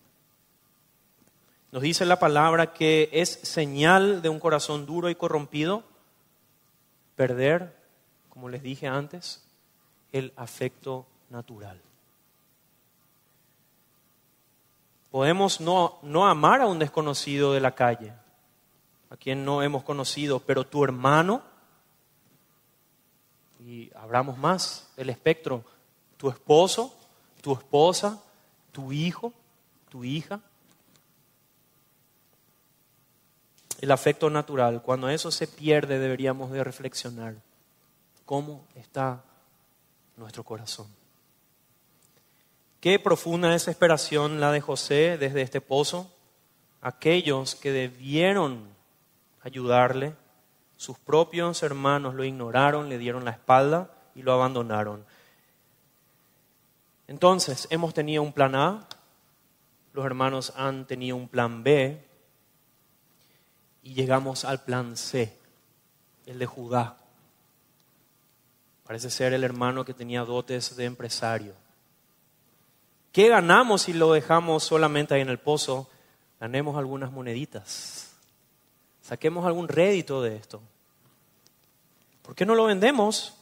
Nos 1.72 1.82
dice 1.82 2.06
la 2.06 2.20
palabra 2.20 2.74
que 2.74 3.10
es 3.12 3.30
señal 3.30 4.22
de 4.22 4.30
un 4.30 4.40
corazón 4.40 4.86
duro 4.86 5.10
y 5.10 5.16
corrompido 5.16 5.84
perder, 7.16 7.76
como 8.30 8.50
les 8.50 8.62
dije 8.62 8.88
antes, 8.88 9.44
el 10.12 10.34
afecto 10.36 11.06
natural. 11.30 11.82
Podemos 15.12 15.62
no, 15.62 16.00
no 16.02 16.28
amar 16.28 16.62
a 16.62 16.68
un 16.68 16.80
desconocido 16.80 17.54
de 17.54 17.62
la 17.62 17.74
calle, 17.74 18.14
a 19.10 19.18
quien 19.18 19.46
no 19.46 19.64
hemos 19.64 19.84
conocido, 19.84 20.40
pero 20.40 20.66
tu 20.66 20.84
hermano, 20.84 21.42
y 23.60 23.90
abramos 23.96 24.38
más 24.38 24.92
el 24.98 25.10
espectro, 25.10 25.64
tu 26.18 26.30
esposo, 26.30 26.94
tu 27.42 27.54
esposa, 27.54 28.22
tu 28.72 28.92
hijo, 28.92 29.34
tu 29.90 30.04
hija. 30.04 30.40
El 33.82 33.92
afecto 33.92 34.30
natural, 34.30 34.82
cuando 34.82 35.10
eso 35.10 35.32
se 35.32 35.48
pierde 35.48 36.00
deberíamos 36.00 36.52
de 36.52 36.64
reflexionar 36.64 37.36
cómo 38.26 38.66
está 38.76 39.24
nuestro 40.18 40.44
corazón. 40.44 40.88
Qué 42.80 43.00
profunda 43.00 43.50
desesperación 43.50 44.40
la 44.40 44.52
de 44.52 44.62
José 44.62 45.18
desde 45.18 45.42
este 45.42 45.60
pozo. 45.60 46.12
Aquellos 46.82 47.56
que 47.56 47.72
debieron 47.72 48.68
ayudarle, 49.42 50.14
sus 50.78 50.98
propios 51.00 51.64
hermanos 51.64 52.14
lo 52.14 52.24
ignoraron, 52.24 52.90
le 52.90 52.98
dieron 52.98 53.26
la 53.26 53.32
espalda 53.32 53.90
y 54.14 54.22
lo 54.22 54.34
abandonaron. 54.34 55.04
Entonces, 57.08 57.68
hemos 57.72 57.94
tenido 57.94 58.24
un 58.24 58.34
plan 58.34 58.56
A, 58.56 58.88
los 59.94 60.06
hermanos 60.06 60.54
han 60.56 60.86
tenido 60.86 61.16
un 61.16 61.28
plan 61.28 61.64
B 61.64 62.06
y 63.86 63.94
llegamos 63.94 64.46
al 64.46 64.64
plan 64.64 64.98
C, 64.98 65.38
el 66.26 66.40
de 66.40 66.48
Judá. 66.48 66.98
Parece 68.84 69.12
ser 69.12 69.32
el 69.34 69.44
hermano 69.44 69.86
que 69.86 69.94
tenía 69.94 70.26
dotes 70.26 70.76
de 70.76 70.86
empresario. 70.86 71.54
¿Qué 73.12 73.30
ganamos 73.30 73.84
si 73.84 73.94
lo 73.94 74.12
dejamos 74.12 74.64
solamente 74.64 75.14
ahí 75.14 75.22
en 75.22 75.30
el 75.30 75.38
pozo? 75.38 75.88
Ganemos 76.40 76.76
algunas 76.78 77.12
moneditas. 77.12 78.12
Saquemos 79.04 79.46
algún 79.46 79.68
rédito 79.68 80.24
de 80.24 80.36
esto. 80.36 80.62
¿Por 82.24 82.34
qué 82.34 82.44
no 82.44 82.56
lo 82.56 82.66
vendemos? 82.66 83.36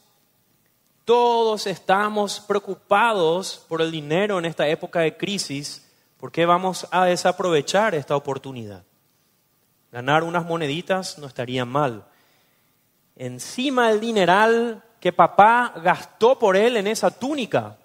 Todos 1.06 1.66
estamos 1.66 2.40
preocupados 2.40 3.64
por 3.66 3.80
el 3.80 3.90
dinero 3.90 4.38
en 4.38 4.44
esta 4.44 4.68
época 4.68 5.00
de 5.00 5.16
crisis. 5.16 5.90
¿Por 6.18 6.30
qué 6.30 6.44
vamos 6.44 6.86
a 6.90 7.06
desaprovechar 7.06 7.94
esta 7.94 8.14
oportunidad? 8.14 8.84
Ganar 9.94 10.24
unas 10.24 10.44
moneditas 10.44 11.18
no 11.18 11.28
estaría 11.28 11.64
mal. 11.64 12.04
Encima 13.14 13.90
del 13.90 14.00
dineral 14.00 14.82
que 14.98 15.12
papá 15.12 15.72
gastó 15.76 16.36
por 16.36 16.56
él 16.56 16.76
en 16.76 16.88
esa 16.88 17.12
túnica. 17.12 17.78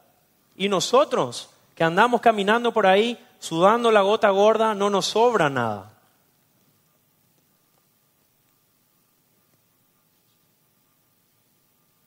Y 0.55 0.69
nosotros 0.69 1.51
que 1.75 1.83
andamos 1.83 2.19
caminando 2.19 2.73
por 2.73 2.87
ahí 2.87 3.23
sudando 3.37 3.91
la 3.91 4.01
gota 4.01 4.31
gorda, 4.31 4.73
no 4.73 4.89
nos 4.89 5.05
sobra 5.05 5.51
nada. 5.51 5.91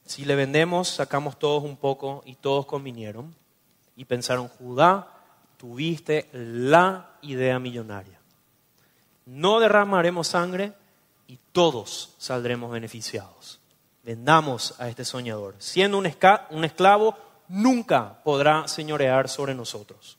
Si 0.04 0.24
le 0.24 0.34
vendemos, 0.34 0.88
sacamos 0.88 1.38
todos 1.38 1.62
un 1.62 1.76
poco 1.76 2.24
y 2.26 2.34
todos 2.34 2.66
convinieron 2.66 3.32
y 3.94 4.04
pensaron, 4.04 4.48
Judá, 4.48 5.06
tuviste 5.58 6.28
la 6.32 7.10
idea 7.22 7.60
millonaria. 7.60 8.21
No 9.26 9.60
derramaremos 9.60 10.28
sangre 10.28 10.72
y 11.26 11.38
todos 11.52 12.14
saldremos 12.18 12.70
beneficiados. 12.70 13.60
Vendamos 14.02 14.74
a 14.80 14.88
este 14.88 15.04
soñador. 15.04 15.54
Siendo 15.58 15.98
un, 15.98 16.06
esclavo, 16.06 17.16
nunca 17.48 18.22
podrá 18.24 18.66
señorear 18.66 19.28
sobre 19.28 19.54
nosotros. 19.54 20.18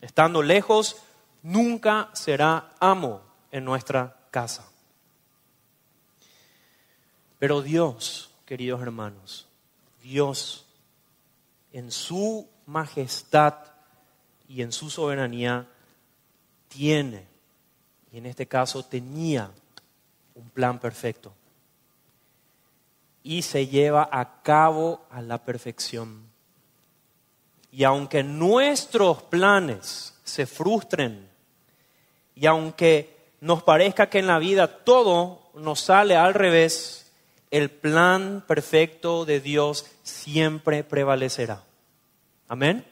Estando 0.00 0.42
lejos, 0.42 0.96
nunca 1.42 2.10
será 2.14 2.72
amo 2.80 3.20
en 3.50 3.64
nuestra 3.64 4.16
casa. 4.30 4.66
Pero 7.38 7.60
Dios, 7.60 8.30
queridos 8.46 8.80
hermanos, 8.80 9.46
Dios 10.02 10.66
en 11.72 11.90
su 11.90 12.48
majestad 12.66 13.54
y 14.48 14.62
en 14.62 14.72
su 14.72 14.90
soberanía 14.90 15.68
tiene, 16.68 17.26
y 18.12 18.18
en 18.18 18.26
este 18.26 18.46
caso 18.46 18.84
tenía, 18.84 19.50
un 20.34 20.48
plan 20.50 20.78
perfecto. 20.78 21.32
Y 23.22 23.42
se 23.42 23.66
lleva 23.66 24.08
a 24.12 24.42
cabo 24.42 25.06
a 25.10 25.22
la 25.22 25.38
perfección. 25.38 26.22
Y 27.70 27.84
aunque 27.84 28.22
nuestros 28.22 29.22
planes 29.22 30.14
se 30.24 30.46
frustren, 30.46 31.28
y 32.34 32.46
aunque 32.46 33.16
nos 33.40 33.62
parezca 33.62 34.08
que 34.08 34.18
en 34.18 34.26
la 34.26 34.38
vida 34.38 34.84
todo 34.84 35.50
nos 35.54 35.80
sale 35.80 36.16
al 36.16 36.34
revés, 36.34 37.10
el 37.50 37.70
plan 37.70 38.44
perfecto 38.46 39.24
de 39.24 39.40
Dios 39.40 39.86
siempre 40.02 40.84
prevalecerá. 40.84 41.62
Amén. 42.48 42.86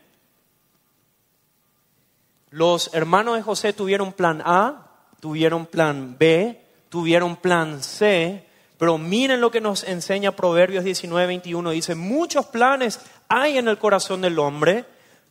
Los 2.51 2.93
hermanos 2.95 3.37
de 3.37 3.43
José 3.43 3.73
tuvieron 3.73 4.13
plan 4.13 4.43
A, 4.45 4.90
tuvieron 5.21 5.67
plan 5.67 6.17
B, 6.19 6.61
tuvieron 6.89 7.37
plan 7.37 7.83
C, 7.83 8.45
pero 8.79 8.99
miren 8.99 9.41
lo 9.41 9.51
que 9.51 9.61
nos 9.61 9.85
enseña 9.85 10.35
Proverbios 10.35 10.85
19, 10.85 11.27
21. 11.27 11.71
Dice, 11.71 11.95
muchos 11.95 12.47
planes 12.47 13.01
hay 13.29 13.59
en 13.59 13.69
el 13.69 13.79
corazón 13.79 14.23
del 14.23 14.39
hombre, 14.39 14.87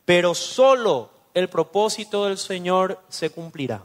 pero 0.06 0.36
solo 0.36 1.12
el 1.34 1.50
propósito 1.50 2.26
del 2.26 2.38
Señor 2.38 3.02
se 3.10 3.32
cumplirá. 3.32 3.84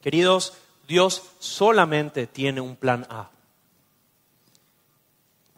Queridos, 0.00 0.54
Dios 0.86 1.22
solamente 1.38 2.26
tiene 2.26 2.60
un 2.60 2.76
plan 2.76 3.06
A. 3.10 3.30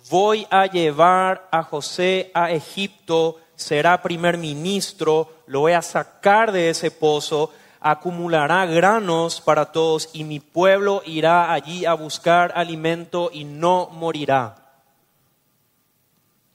voy 0.08 0.46
a 0.50 0.66
llevar 0.66 1.48
a 1.52 1.62
José 1.62 2.30
a 2.34 2.50
Egipto, 2.50 3.38
será 3.54 4.02
primer 4.02 4.38
ministro, 4.38 5.42
lo 5.46 5.60
voy 5.60 5.72
a 5.72 5.82
sacar 5.82 6.50
de 6.50 6.70
ese 6.70 6.90
pozo, 6.90 7.52
acumulará 7.80 8.66
granos 8.66 9.40
para 9.40 9.72
todos 9.72 10.10
y 10.12 10.24
mi 10.24 10.38
pueblo 10.38 11.02
irá 11.06 11.52
allí 11.52 11.86
a 11.86 11.94
buscar 11.94 12.52
alimento 12.54 13.30
y 13.32 13.44
no 13.44 13.88
morirá. 13.90 14.56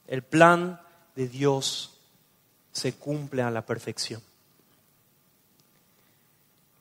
El 0.06 0.22
plan 0.22 0.80
de 1.16 1.28
Dios 1.28 1.98
se 2.70 2.94
cumple 2.94 3.42
a 3.42 3.50
la 3.50 3.62
perfección. 3.62 4.22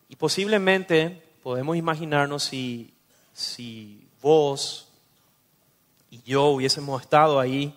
Y 0.09 0.15
posiblemente 0.15 1.23
podemos 1.41 1.75
imaginarnos 1.75 2.43
si, 2.43 2.93
si 3.33 4.07
vos 4.21 4.87
y 6.11 6.21
yo 6.23 6.45
hubiésemos 6.45 7.01
estado 7.01 7.39
ahí, 7.39 7.75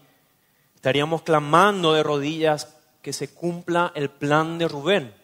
estaríamos 0.75 1.23
clamando 1.23 1.95
de 1.95 2.03
rodillas 2.03 2.75
que 3.01 3.13
se 3.13 3.33
cumpla 3.33 3.91
el 3.95 4.11
plan 4.11 4.59
de 4.59 4.69
Rubén. 4.69 5.18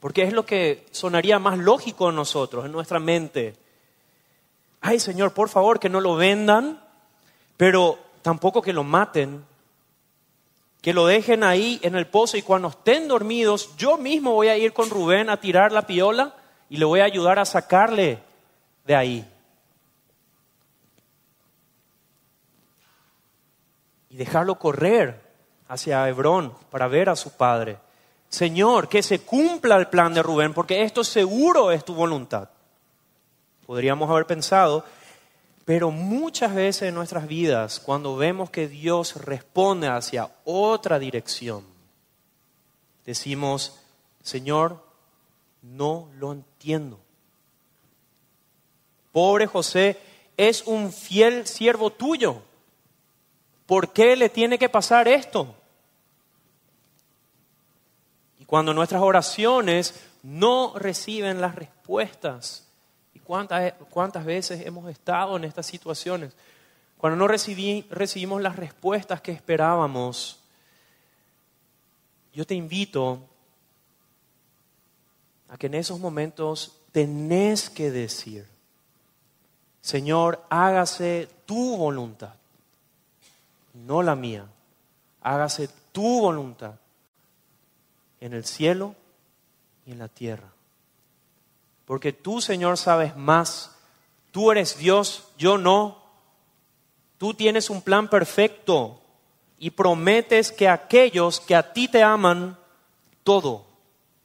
Porque 0.00 0.22
es 0.22 0.32
lo 0.32 0.46
que 0.46 0.86
sonaría 0.90 1.38
más 1.38 1.58
lógico 1.58 2.10
en 2.10 2.16
nosotros, 2.16 2.64
en 2.64 2.72
nuestra 2.72 3.00
mente. 3.00 3.56
Ay 4.80 5.00
Señor, 5.00 5.34
por 5.34 5.48
favor, 5.48 5.80
que 5.80 5.88
no 5.88 6.00
lo 6.00 6.14
vendan, 6.16 6.80
pero 7.56 7.98
tampoco 8.22 8.62
que 8.62 8.72
lo 8.72 8.84
maten, 8.84 9.44
que 10.80 10.92
lo 10.92 11.06
dejen 11.06 11.42
ahí 11.42 11.80
en 11.82 11.96
el 11.96 12.06
pozo 12.06 12.36
y 12.36 12.42
cuando 12.42 12.68
estén 12.68 13.08
dormidos, 13.08 13.76
yo 13.76 13.98
mismo 13.98 14.34
voy 14.34 14.48
a 14.48 14.56
ir 14.56 14.72
con 14.72 14.90
Rubén 14.90 15.28
a 15.28 15.40
tirar 15.40 15.72
la 15.72 15.86
piola 15.86 16.36
y 16.70 16.76
le 16.76 16.84
voy 16.84 17.00
a 17.00 17.04
ayudar 17.04 17.38
a 17.38 17.44
sacarle 17.44 18.22
de 18.86 18.94
ahí. 18.94 19.28
Y 24.10 24.16
dejarlo 24.16 24.58
correr 24.58 25.20
hacia 25.66 26.08
Hebrón 26.08 26.54
para 26.70 26.86
ver 26.86 27.08
a 27.08 27.16
su 27.16 27.36
padre. 27.36 27.78
Señor, 28.28 28.88
que 28.88 29.02
se 29.02 29.20
cumpla 29.20 29.76
el 29.76 29.88
plan 29.88 30.12
de 30.12 30.22
Rubén, 30.22 30.52
porque 30.52 30.82
esto 30.82 31.02
seguro 31.02 31.72
es 31.72 31.84
tu 31.84 31.94
voluntad. 31.94 32.50
Podríamos 33.66 34.10
haber 34.10 34.26
pensado, 34.26 34.84
pero 35.64 35.90
muchas 35.90 36.54
veces 36.54 36.88
en 36.88 36.94
nuestras 36.94 37.26
vidas, 37.26 37.80
cuando 37.80 38.16
vemos 38.16 38.50
que 38.50 38.68
Dios 38.68 39.16
responde 39.24 39.88
hacia 39.88 40.30
otra 40.44 40.98
dirección, 40.98 41.64
decimos, 43.04 43.78
Señor, 44.22 44.82
no 45.62 46.08
lo 46.18 46.32
entiendo. 46.32 46.98
Pobre 49.12 49.46
José 49.46 49.98
es 50.36 50.62
un 50.66 50.92
fiel 50.92 51.46
siervo 51.46 51.90
tuyo. 51.90 52.42
¿Por 53.66 53.92
qué 53.92 54.16
le 54.16 54.28
tiene 54.28 54.58
que 54.58 54.68
pasar 54.68 55.08
esto? 55.08 55.54
Cuando 58.48 58.72
nuestras 58.72 59.02
oraciones 59.02 59.92
no 60.22 60.72
reciben 60.74 61.38
las 61.42 61.54
respuestas. 61.54 62.66
¿Y 63.12 63.18
cuántas, 63.18 63.74
cuántas 63.90 64.24
veces 64.24 64.64
hemos 64.64 64.90
estado 64.90 65.36
en 65.36 65.44
estas 65.44 65.66
situaciones? 65.66 66.32
Cuando 66.96 67.18
no 67.18 67.28
recibimos 67.28 68.40
las 68.40 68.56
respuestas 68.56 69.20
que 69.20 69.32
esperábamos, 69.32 70.40
yo 72.32 72.46
te 72.46 72.54
invito 72.54 73.20
a 75.50 75.58
que 75.58 75.66
en 75.66 75.74
esos 75.74 76.00
momentos 76.00 76.74
tenés 76.90 77.68
que 77.68 77.90
decir, 77.90 78.46
Señor, 79.82 80.42
hágase 80.48 81.28
tu 81.44 81.76
voluntad, 81.76 82.32
no 83.74 84.02
la 84.02 84.14
mía, 84.14 84.46
hágase 85.20 85.68
tu 85.92 86.22
voluntad 86.22 86.76
en 88.20 88.32
el 88.32 88.44
cielo 88.44 88.94
y 89.86 89.92
en 89.92 89.98
la 89.98 90.08
tierra. 90.08 90.52
Porque 91.84 92.12
tú, 92.12 92.40
Señor, 92.40 92.76
sabes 92.76 93.16
más. 93.16 93.74
Tú 94.30 94.52
eres 94.52 94.76
Dios, 94.78 95.28
yo 95.38 95.56
no. 95.56 96.02
Tú 97.16 97.34
tienes 97.34 97.70
un 97.70 97.82
plan 97.82 98.08
perfecto 98.08 99.00
y 99.58 99.70
prometes 99.70 100.52
que 100.52 100.68
aquellos 100.68 101.40
que 101.40 101.56
a 101.56 101.72
ti 101.72 101.88
te 101.88 102.02
aman, 102.02 102.58
todo 103.24 103.66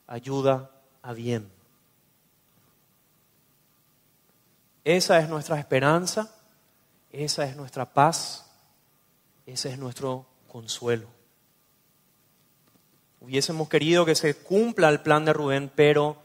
ayuda 0.08 0.70
a 1.02 1.14
bien. 1.14 1.52
Esa 4.84 5.20
es 5.20 5.30
nuestra 5.30 5.58
esperanza, 5.58 6.36
esa 7.12 7.46
es 7.46 7.56
nuestra 7.56 7.94
paz, 7.94 8.46
ese 9.46 9.72
es 9.72 9.78
nuestro 9.78 10.26
consuelo. 10.48 11.13
Hubiésemos 13.24 13.70
querido 13.70 14.04
que 14.06 14.16
se 14.16 14.36
cumpla 14.36 14.90
el 14.90 15.00
plan 15.00 15.24
de 15.24 15.32
Rubén, 15.32 15.72
pero 15.74 16.18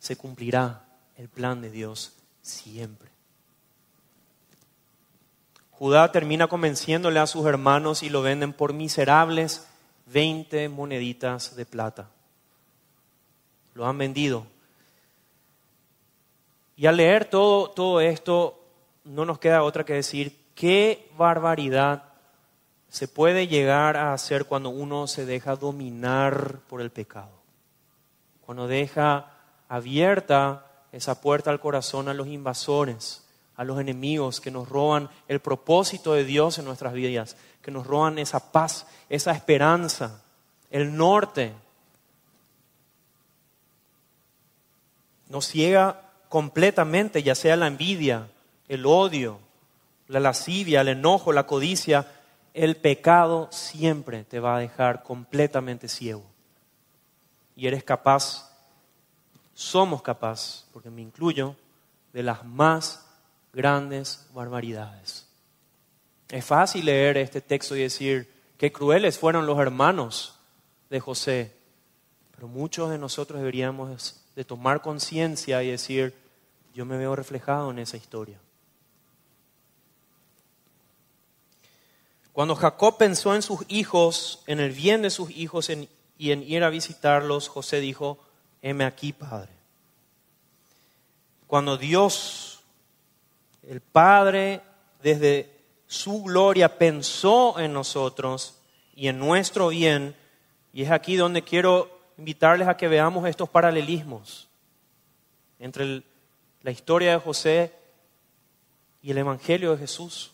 se 0.00 0.16
cumplirá 0.16 0.84
el 1.16 1.28
plan 1.28 1.62
de 1.62 1.70
Dios 1.70 2.14
siempre. 2.42 3.08
Judá 5.70 6.10
termina 6.10 6.48
convenciéndole 6.48 7.20
a 7.20 7.28
sus 7.28 7.46
hermanos 7.46 8.02
y 8.02 8.08
lo 8.08 8.22
venden 8.22 8.52
por 8.52 8.72
miserables 8.72 9.68
20 10.06 10.68
moneditas 10.68 11.54
de 11.54 11.64
plata. 11.64 12.08
Lo 13.74 13.86
han 13.86 13.96
vendido. 13.96 14.48
Y 16.76 16.86
al 16.86 16.96
leer 16.96 17.26
todo, 17.26 17.70
todo 17.70 18.00
esto, 18.00 18.60
no 19.04 19.24
nos 19.24 19.38
queda 19.38 19.62
otra 19.62 19.84
que 19.84 19.92
decir, 19.92 20.36
qué 20.56 21.08
barbaridad 21.16 22.09
se 22.90 23.06
puede 23.06 23.46
llegar 23.46 23.96
a 23.96 24.12
hacer 24.12 24.46
cuando 24.46 24.68
uno 24.68 25.06
se 25.06 25.24
deja 25.24 25.54
dominar 25.54 26.58
por 26.68 26.80
el 26.80 26.90
pecado. 26.90 27.30
Cuando 28.44 28.66
deja 28.66 29.30
abierta 29.68 30.66
esa 30.90 31.20
puerta 31.20 31.50
al 31.50 31.60
corazón 31.60 32.08
a 32.08 32.14
los 32.14 32.26
invasores, 32.26 33.24
a 33.54 33.62
los 33.62 33.78
enemigos 33.80 34.40
que 34.40 34.50
nos 34.50 34.68
roban 34.68 35.08
el 35.28 35.38
propósito 35.38 36.14
de 36.14 36.24
Dios 36.24 36.58
en 36.58 36.64
nuestras 36.64 36.92
vidas, 36.92 37.36
que 37.62 37.70
nos 37.70 37.86
roban 37.86 38.18
esa 38.18 38.50
paz, 38.50 38.86
esa 39.08 39.30
esperanza, 39.30 40.20
el 40.70 40.96
norte. 40.96 41.52
Nos 45.28 45.46
ciega 45.46 46.10
completamente, 46.28 47.22
ya 47.22 47.36
sea 47.36 47.54
la 47.54 47.68
envidia, 47.68 48.26
el 48.66 48.84
odio, 48.84 49.38
la 50.08 50.18
lascivia, 50.18 50.80
el 50.80 50.88
enojo, 50.88 51.32
la 51.32 51.46
codicia, 51.46 52.08
el 52.54 52.76
pecado 52.76 53.48
siempre 53.50 54.24
te 54.24 54.40
va 54.40 54.56
a 54.56 54.60
dejar 54.60 55.02
completamente 55.02 55.88
ciego. 55.88 56.24
Y 57.56 57.66
eres 57.66 57.84
capaz, 57.84 58.50
somos 59.54 60.02
capaz, 60.02 60.66
porque 60.72 60.90
me 60.90 61.02
incluyo, 61.02 61.56
de 62.12 62.22
las 62.22 62.44
más 62.44 63.06
grandes 63.52 64.28
barbaridades. 64.32 65.26
Es 66.28 66.44
fácil 66.44 66.86
leer 66.86 67.16
este 67.16 67.40
texto 67.40 67.76
y 67.76 67.82
decir, 67.82 68.32
qué 68.56 68.72
crueles 68.72 69.18
fueron 69.18 69.46
los 69.46 69.58
hermanos 69.58 70.38
de 70.88 71.00
José, 71.00 71.56
pero 72.34 72.48
muchos 72.48 72.90
de 72.90 72.98
nosotros 72.98 73.40
deberíamos 73.40 74.24
de 74.34 74.44
tomar 74.44 74.80
conciencia 74.80 75.62
y 75.62 75.70
decir, 75.70 76.14
yo 76.72 76.84
me 76.84 76.96
veo 76.96 77.14
reflejado 77.14 77.70
en 77.70 77.80
esa 77.80 77.96
historia. 77.96 78.38
Cuando 82.32 82.54
Jacob 82.54 82.96
pensó 82.96 83.34
en 83.34 83.42
sus 83.42 83.60
hijos, 83.68 84.42
en 84.46 84.60
el 84.60 84.72
bien 84.72 85.02
de 85.02 85.10
sus 85.10 85.30
hijos 85.30 85.70
y 86.18 86.32
en 86.32 86.42
ir 86.42 86.62
a 86.62 86.70
visitarlos, 86.70 87.48
José 87.48 87.80
dijo, 87.80 88.18
heme 88.62 88.84
aquí, 88.84 89.12
Padre. 89.12 89.52
Cuando 91.46 91.76
Dios, 91.76 92.60
el 93.62 93.80
Padre, 93.80 94.62
desde 95.02 95.60
su 95.86 96.22
gloria 96.22 96.78
pensó 96.78 97.58
en 97.58 97.72
nosotros 97.72 98.54
y 98.94 99.08
en 99.08 99.18
nuestro 99.18 99.68
bien, 99.68 100.14
y 100.72 100.82
es 100.82 100.90
aquí 100.92 101.16
donde 101.16 101.42
quiero 101.42 101.90
invitarles 102.16 102.68
a 102.68 102.76
que 102.76 102.86
veamos 102.86 103.28
estos 103.28 103.48
paralelismos 103.48 104.48
entre 105.58 106.02
la 106.62 106.70
historia 106.70 107.12
de 107.12 107.18
José 107.18 107.72
y 109.02 109.10
el 109.10 109.18
Evangelio 109.18 109.72
de 109.72 109.78
Jesús. 109.78 110.32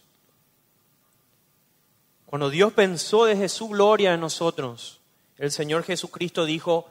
Cuando 2.26 2.50
Dios 2.50 2.72
pensó 2.72 3.24
desde 3.24 3.48
su 3.48 3.68
gloria 3.68 4.12
en 4.12 4.20
nosotros, 4.20 5.00
el 5.38 5.52
Señor 5.52 5.84
Jesucristo 5.84 6.44
dijo, 6.44 6.90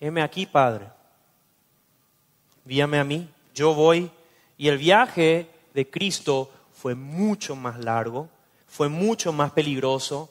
heme 0.00 0.20
aquí, 0.20 0.46
Padre, 0.46 0.88
víame 2.64 2.98
a 2.98 3.04
mí, 3.04 3.28
yo 3.54 3.72
voy. 3.72 4.10
Y 4.56 4.68
el 4.68 4.78
viaje 4.78 5.48
de 5.74 5.88
Cristo 5.88 6.50
fue 6.72 6.96
mucho 6.96 7.54
más 7.54 7.78
largo, 7.78 8.28
fue 8.66 8.88
mucho 8.88 9.32
más 9.32 9.52
peligroso, 9.52 10.30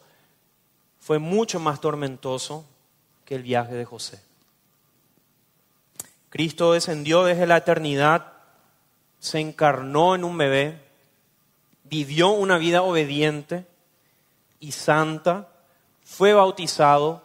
fue 0.99 1.19
mucho 1.19 1.59
más 1.59 1.79
tormentoso 1.79 2.65
que 3.23 3.35
el 3.35 3.43
viaje 3.43 3.75
de 3.75 3.85
José. 3.85 4.21
Cristo 6.29 6.73
descendió 6.73 7.23
desde 7.23 7.47
la 7.47 7.57
eternidad, 7.57 8.33
se 9.19 9.39
encarnó 9.39 10.15
en 10.15 10.25
un 10.25 10.37
bebé, 10.37 10.81
vivió 11.85 12.29
una 12.29 12.57
vida 12.57 12.81
obediente 12.81 13.65
y 14.63 14.71
santa, 14.71 15.49
fue 16.05 16.33
bautizado, 16.33 17.21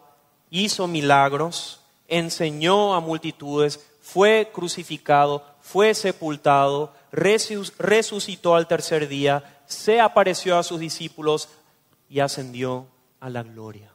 hizo 0.51 0.89
milagros, 0.89 1.80
enseñó 2.09 2.95
a 2.95 3.01
multitudes, 3.01 3.78
fue 4.01 4.51
crucificado, 4.53 5.45
fue 5.61 5.95
sepultado, 5.95 6.93
resucitó 7.12 8.57
al 8.57 8.66
tercer 8.66 9.07
día, 9.07 9.62
se 9.66 10.01
apareció 10.01 10.59
a 10.59 10.64
sus 10.64 10.80
discípulos 10.80 11.49
y 12.11 12.18
ascendió 12.18 12.89
a 13.20 13.30
la 13.30 13.45
gloria. 13.45 13.93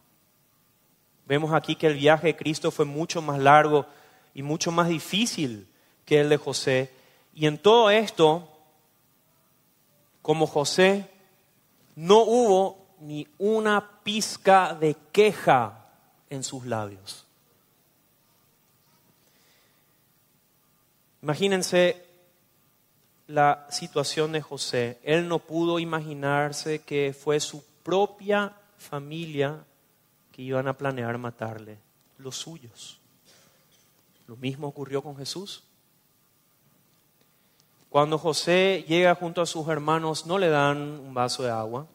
Vemos 1.26 1.54
aquí 1.54 1.76
que 1.76 1.88
el 1.88 1.96
viaje 1.96 2.28
de 2.28 2.38
Cristo 2.38 2.72
fue 2.72 2.86
mucho 2.86 3.22
más 3.22 3.40
largo 3.40 3.86
y 4.34 4.42
mucho 4.42 4.72
más 4.72 4.88
difícil 4.88 5.68
que 6.06 6.22
el 6.22 6.30
de 6.30 6.38
José. 6.38 6.94
Y 7.34 7.46
en 7.46 7.58
todo 7.58 7.90
esto, 7.90 8.48
como 10.22 10.48
José, 10.48 11.10
no 11.98 12.20
hubo 12.20 12.83
ni 13.04 13.28
una 13.38 14.02
pizca 14.04 14.74
de 14.74 14.96
queja 15.12 15.90
en 16.30 16.44
sus 16.44 16.66
labios. 16.66 17.26
Imagínense 21.22 22.06
la 23.28 23.68
situación 23.70 24.32
de 24.32 24.42
José. 24.42 25.00
Él 25.04 25.28
no 25.28 25.40
pudo 25.40 25.80
imaginarse 25.80 26.80
que 26.80 27.16
fue 27.18 27.40
su 27.40 27.64
propia 27.84 28.54
familia 28.78 29.64
que 30.32 30.42
iban 30.42 30.68
a 30.68 30.78
planear 30.78 31.18
matarle, 31.18 31.78
los 32.18 32.36
suyos. 32.36 33.00
Lo 34.28 34.36
mismo 34.36 34.68
ocurrió 34.68 35.02
con 35.02 35.16
Jesús. 35.16 35.64
Cuando 37.90 38.18
José 38.18 38.84
llega 38.88 39.14
junto 39.14 39.42
a 39.42 39.46
sus 39.46 39.68
hermanos, 39.68 40.26
no 40.26 40.40
le 40.40 40.50
dan 40.50 40.78
un 40.78 41.14
vaso 41.14 41.44
de 41.44 41.52
agua, 41.52 41.88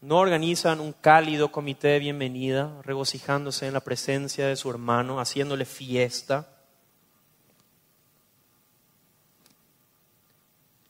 no 0.00 0.18
organizan 0.18 0.80
un 0.80 0.92
cálido 0.92 1.50
comité 1.50 1.88
de 1.88 1.98
bienvenida, 1.98 2.80
regocijándose 2.82 3.66
en 3.66 3.74
la 3.74 3.80
presencia 3.80 4.46
de 4.46 4.56
su 4.56 4.70
hermano, 4.70 5.20
haciéndole 5.20 5.64
fiesta. 5.64 6.48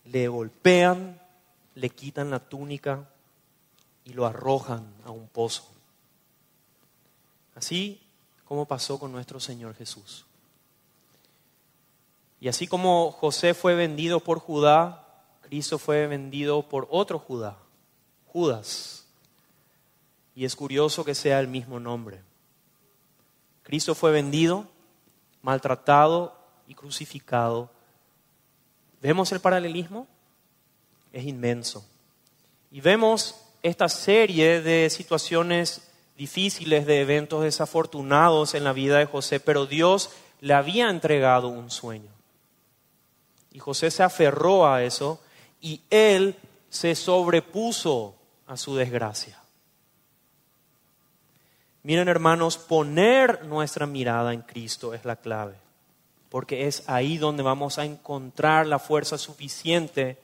Le 0.04 0.28
golpean, 0.28 1.20
le 1.74 1.90
quitan 1.90 2.30
la 2.30 2.38
túnica 2.38 3.08
y 4.04 4.12
lo 4.12 4.26
arrojan 4.26 4.86
a 5.04 5.10
un 5.10 5.28
pozo. 5.28 5.68
Así 7.54 8.00
como 8.44 8.66
pasó 8.66 8.98
con 8.98 9.12
nuestro 9.12 9.40
Señor 9.40 9.74
Jesús. 9.74 10.24
Y 12.40 12.48
así 12.48 12.66
como 12.66 13.10
José 13.10 13.52
fue 13.52 13.74
vendido 13.74 14.20
por 14.20 14.38
Judá, 14.38 15.04
Cristo 15.42 15.78
fue 15.78 16.06
vendido 16.06 16.68
por 16.68 16.86
otro 16.90 17.18
Judá, 17.18 17.58
Judas. 18.26 18.97
Y 20.38 20.44
es 20.44 20.54
curioso 20.54 21.04
que 21.04 21.16
sea 21.16 21.40
el 21.40 21.48
mismo 21.48 21.80
nombre. 21.80 22.20
Cristo 23.64 23.96
fue 23.96 24.12
vendido, 24.12 24.68
maltratado 25.42 26.32
y 26.68 26.76
crucificado. 26.76 27.72
¿Vemos 29.02 29.32
el 29.32 29.40
paralelismo? 29.40 30.06
Es 31.12 31.24
inmenso. 31.24 31.84
Y 32.70 32.80
vemos 32.80 33.34
esta 33.64 33.88
serie 33.88 34.62
de 34.62 34.88
situaciones 34.90 35.90
difíciles, 36.16 36.86
de 36.86 37.00
eventos 37.00 37.42
desafortunados 37.42 38.54
en 38.54 38.62
la 38.62 38.72
vida 38.72 38.98
de 38.98 39.06
José, 39.06 39.40
pero 39.40 39.66
Dios 39.66 40.10
le 40.40 40.54
había 40.54 40.88
entregado 40.88 41.48
un 41.48 41.68
sueño. 41.68 42.12
Y 43.50 43.58
José 43.58 43.90
se 43.90 44.04
aferró 44.04 44.68
a 44.68 44.84
eso 44.84 45.20
y 45.60 45.80
él 45.90 46.36
se 46.70 46.94
sobrepuso 46.94 48.14
a 48.46 48.56
su 48.56 48.76
desgracia. 48.76 49.42
Miren 51.88 52.08
hermanos, 52.08 52.58
poner 52.58 53.46
nuestra 53.46 53.86
mirada 53.86 54.34
en 54.34 54.42
Cristo 54.42 54.92
es 54.92 55.06
la 55.06 55.16
clave, 55.16 55.54
porque 56.28 56.66
es 56.66 56.86
ahí 56.86 57.16
donde 57.16 57.42
vamos 57.42 57.78
a 57.78 57.86
encontrar 57.86 58.66
la 58.66 58.78
fuerza 58.78 59.16
suficiente 59.16 60.18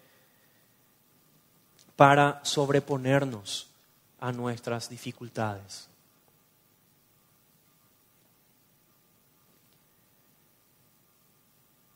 para 1.97 2.45
sobreponernos 2.45 3.71
a 4.21 4.31
nuestras 4.31 4.91
dificultades. 4.91 5.89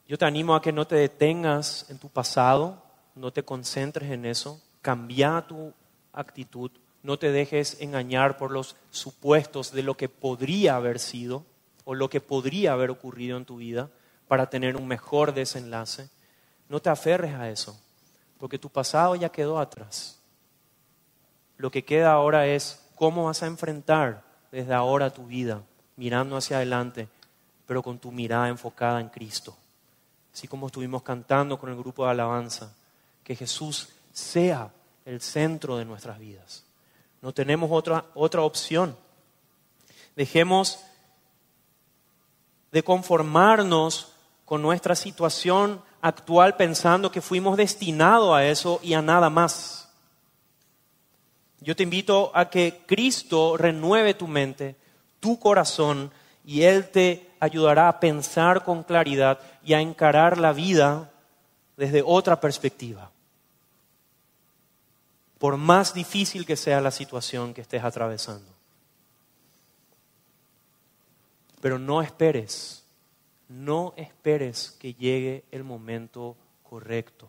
Yo 0.07 0.17
te 0.17 0.25
animo 0.25 0.55
a 0.55 0.63
que 0.63 0.73
no 0.73 0.87
te 0.87 0.97
detengas 0.97 1.85
en 1.91 1.99
tu 1.99 2.09
pasado, 2.09 2.83
no 3.15 3.31
te 3.35 3.43
concentres 3.43 4.11
en 4.13 4.25
eso, 4.25 4.63
cambia 4.81 5.45
tu 5.47 5.75
actitud, 6.15 6.71
no 7.09 7.19
te 7.19 7.33
dejes 7.33 7.79
engañar 7.81 8.37
por 8.37 8.51
los 8.51 8.77
supuestos 8.91 9.73
de 9.73 9.83
lo 9.83 9.97
que 9.97 10.11
podría 10.11 10.77
haber 10.77 10.99
sido 10.99 11.47
o 11.87 11.95
lo 11.95 12.11
que 12.11 12.21
podría 12.21 12.75
haber 12.75 12.91
ocurrido 12.91 13.39
en 13.39 13.47
tu 13.47 13.57
vida 13.57 13.89
para 14.27 14.51
tener 14.51 14.77
un 14.77 14.87
mejor 14.87 15.33
desenlace. 15.33 16.11
No 16.69 16.81
te 16.83 16.91
aferres 16.91 17.33
a 17.33 17.49
eso, 17.49 17.81
porque 18.37 18.59
tu 18.59 18.69
pasado 18.69 19.15
ya 19.15 19.31
quedó 19.31 19.59
atrás. 19.59 20.21
Lo 21.57 21.71
que 21.71 21.83
queda 21.83 22.13
ahora 22.13 22.47
es 22.47 22.87
cómo 22.95 23.25
vas 23.25 23.43
a 23.43 23.47
enfrentar 23.47 24.23
desde 24.53 24.75
ahora 24.75 25.09
tu 25.09 25.25
vida, 25.25 25.63
mirando 25.97 26.37
hacia 26.37 26.59
adelante, 26.59 27.09
pero 27.65 27.83
con 27.83 27.99
tu 27.99 28.13
mirada 28.13 28.51
enfocada 28.51 29.01
en 29.01 29.09
Cristo. 29.09 29.57
Así 30.35 30.47
como 30.47 30.67
estuvimos 30.67 31.03
cantando 31.03 31.59
con 31.59 31.71
el 31.71 31.77
grupo 31.79 32.05
de 32.05 32.11
alabanza, 32.11 32.71
que 33.25 33.35
Jesús 33.35 33.89
sea 34.13 34.71
el 35.07 35.23
centro 35.23 35.79
de 35.79 35.87
nuestras 35.87 36.19
vidas. 36.19 36.68
No 37.21 37.33
tenemos 37.33 37.71
otra, 37.73 38.05
otra 38.15 38.43
opción. 38.43 38.97
Dejemos 40.17 40.79
de 42.73 42.83
conformarnos 42.83 44.13
con 44.45 44.63
nuestra 44.63 44.95
situación 44.95 45.83
actual 46.01 46.57
pensando 46.57 47.11
que 47.11 47.21
fuimos 47.21 47.57
destinados 47.57 48.35
a 48.35 48.47
eso 48.47 48.81
y 48.83 48.95
a 48.95 49.03
nada 49.03 49.31
más. 49.31 49.89
Yo 51.61 51.75
te 51.75 51.83
invito 51.83 52.31
a 52.35 52.51
que 52.51 52.83
Cristo 52.87 53.57
renueve 53.57 54.15
tu 54.15 54.29
mente, 54.29 54.77
tu 55.19 55.39
corazón, 55.39 56.13
y 56.45 56.63
Él 56.63 56.89
te 56.89 57.31
ayudará 57.41 57.89
a 57.89 58.01
pensar 58.01 58.65
con 58.65 58.83
claridad 58.83 59.39
y 59.63 59.75
a 59.75 59.81
encarar 59.81 60.39
la 60.39 60.53
vida 60.53 61.11
desde 61.77 62.03
otra 62.05 62.41
perspectiva. 62.41 63.11
Por 65.39 65.57
más 65.57 65.95
difícil 65.95 66.45
que 66.45 66.57
sea 66.57 66.81
la 66.81 66.91
situación 66.91 67.55
que 67.55 67.61
estés 67.61 67.85
atravesando. 67.85 68.51
Pero 71.61 71.79
no 71.79 72.03
esperes, 72.03 72.85
no 73.49 73.95
esperes 73.97 74.77
que 74.79 74.95
llegue 74.95 75.45
el 75.51 75.65
momento 75.65 76.37
correcto. 76.69 77.29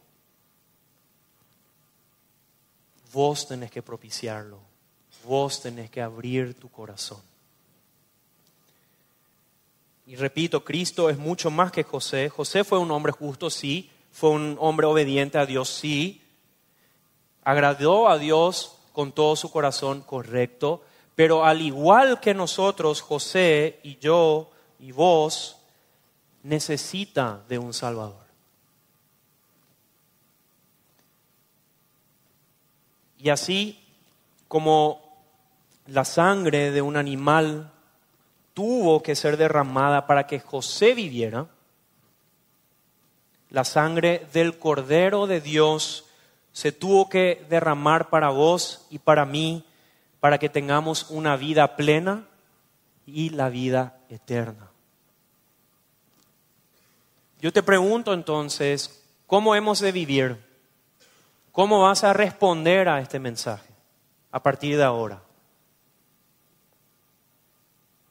Vos 3.11 3.47
tenés 3.47 3.71
que 3.71 3.81
propiciarlo. 3.81 4.59
Vos 5.25 5.61
tenés 5.61 5.89
que 5.89 6.01
abrir 6.01 6.53
tu 6.53 6.69
corazón. 6.69 7.21
Y 10.05 10.15
repito, 10.15 10.63
Cristo 10.63 11.09
es 11.09 11.17
mucho 11.17 11.51
más 11.51 11.71
que 11.71 11.83
José. 11.83 12.29
José 12.29 12.63
fue 12.63 12.79
un 12.79 12.89
hombre 12.91 13.11
justo, 13.11 13.49
sí. 13.49 13.91
Fue 14.11 14.31
un 14.31 14.57
hombre 14.59 14.87
obediente 14.87 15.37
a 15.37 15.45
Dios, 15.45 15.69
sí. 15.69 16.21
Agradó 17.49 18.07
a 18.07 18.19
Dios 18.19 18.75
con 18.93 19.11
todo 19.11 19.35
su 19.35 19.49
corazón, 19.49 20.01
correcto. 20.01 20.83
Pero 21.15 21.43
al 21.43 21.63
igual 21.63 22.19
que 22.19 22.35
nosotros, 22.35 23.01
José 23.01 23.79
y 23.81 23.97
yo 23.97 24.51
y 24.79 24.91
vos, 24.91 25.57
necesita 26.43 27.41
de 27.49 27.57
un 27.57 27.73
Salvador. 27.73 28.23
Y 33.17 33.29
así 33.29 33.83
como 34.47 35.01
la 35.87 36.05
sangre 36.05 36.69
de 36.69 36.83
un 36.83 36.97
animal 36.97 37.71
tuvo 38.53 39.01
que 39.01 39.15
ser 39.15 39.37
derramada 39.37 40.05
para 40.05 40.27
que 40.27 40.39
José 40.39 40.93
viviera, 40.93 41.47
la 43.49 43.63
sangre 43.63 44.27
del 44.33 44.59
Cordero 44.59 45.25
de 45.25 45.41
Dios 45.41 46.05
se 46.59 46.73
tuvo 46.73 47.07
que 47.07 47.45
derramar 47.47 48.09
para 48.09 48.31
vos 48.31 48.85
y 48.89 48.99
para 48.99 49.23
mí, 49.23 49.63
para 50.19 50.39
que 50.39 50.49
tengamos 50.49 51.09
una 51.09 51.37
vida 51.37 51.77
plena 51.77 52.27
y 53.05 53.29
la 53.29 53.47
vida 53.47 54.01
eterna. 54.09 54.69
Yo 57.39 57.53
te 57.53 57.63
pregunto 57.63 58.13
entonces, 58.13 59.05
¿cómo 59.25 59.55
hemos 59.55 59.79
de 59.79 59.93
vivir? 59.93 60.37
¿Cómo 61.53 61.83
vas 61.83 62.03
a 62.03 62.11
responder 62.11 62.89
a 62.89 62.99
este 62.99 63.19
mensaje 63.19 63.73
a 64.29 64.43
partir 64.43 64.75
de 64.75 64.83
ahora? 64.83 65.23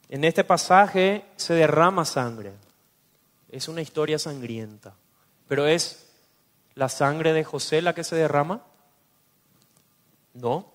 En 0.08 0.24
este 0.24 0.42
pasaje 0.42 1.26
se 1.36 1.52
derrama 1.52 2.06
sangre. 2.06 2.54
Es 3.50 3.68
una 3.68 3.82
historia 3.82 4.18
sangrienta, 4.18 4.94
pero 5.46 5.66
es 5.66 6.07
la 6.78 6.88
sangre 6.88 7.32
de 7.32 7.42
José 7.42 7.82
la 7.82 7.92
que 7.92 8.04
se 8.04 8.14
derrama? 8.14 8.62
No. 10.32 10.72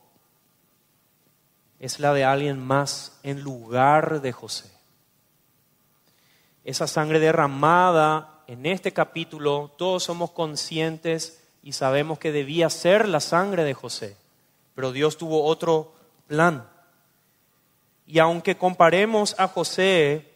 Es 1.80 2.02
la 2.02 2.14
de 2.14 2.26
alguien 2.26 2.60
más 2.60 3.18
en 3.24 3.42
lugar 3.42 4.20
de 4.20 4.34
José. 4.34 4.70
Esa 6.66 6.88
sangre 6.88 7.22
derramada 7.22 8.44
en 8.48 8.66
este 8.66 8.92
capítulo, 8.92 9.74
todos 9.78 10.04
somos 10.04 10.32
conscientes 10.32 11.42
y 11.64 11.72
sabemos 11.72 12.20
que 12.20 12.34
debía 12.34 12.70
ser 12.70 13.08
la 13.08 13.22
sangre 13.22 13.64
de 13.64 13.74
José, 13.74 14.18
pero 14.76 14.92
Dios 14.92 15.18
tuvo 15.18 15.46
otro 15.46 15.94
plan. 16.28 16.68
Y 18.06 18.20
aunque 18.20 18.58
comparemos 18.58 19.40
a 19.40 19.48
José 19.48 20.34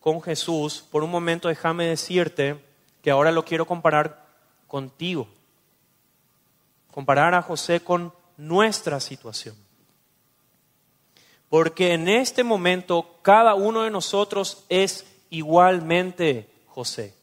con 0.00 0.22
Jesús, 0.22 0.82
por 0.90 1.04
un 1.04 1.10
momento 1.10 1.48
déjame 1.48 1.84
decirte 1.84 2.58
que 3.02 3.10
ahora 3.10 3.32
lo 3.32 3.44
quiero 3.44 3.66
comparar 3.66 4.29
contigo. 4.70 5.26
Comparar 6.92 7.34
a 7.34 7.42
José 7.42 7.80
con 7.80 8.12
nuestra 8.36 9.00
situación. 9.00 9.56
Porque 11.48 11.92
en 11.94 12.08
este 12.08 12.44
momento 12.44 13.18
cada 13.22 13.54
uno 13.54 13.82
de 13.82 13.90
nosotros 13.90 14.64
es 14.68 15.04
igualmente 15.28 16.48
José. 16.68 17.14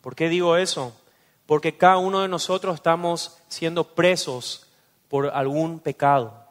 ¿Por 0.00 0.14
qué 0.14 0.28
digo 0.28 0.56
eso? 0.56 0.96
Porque 1.46 1.76
cada 1.76 1.98
uno 1.98 2.22
de 2.22 2.28
nosotros 2.28 2.76
estamos 2.76 3.38
siendo 3.48 3.82
presos 3.82 4.68
por 5.08 5.26
algún 5.26 5.80
pecado. 5.80 6.46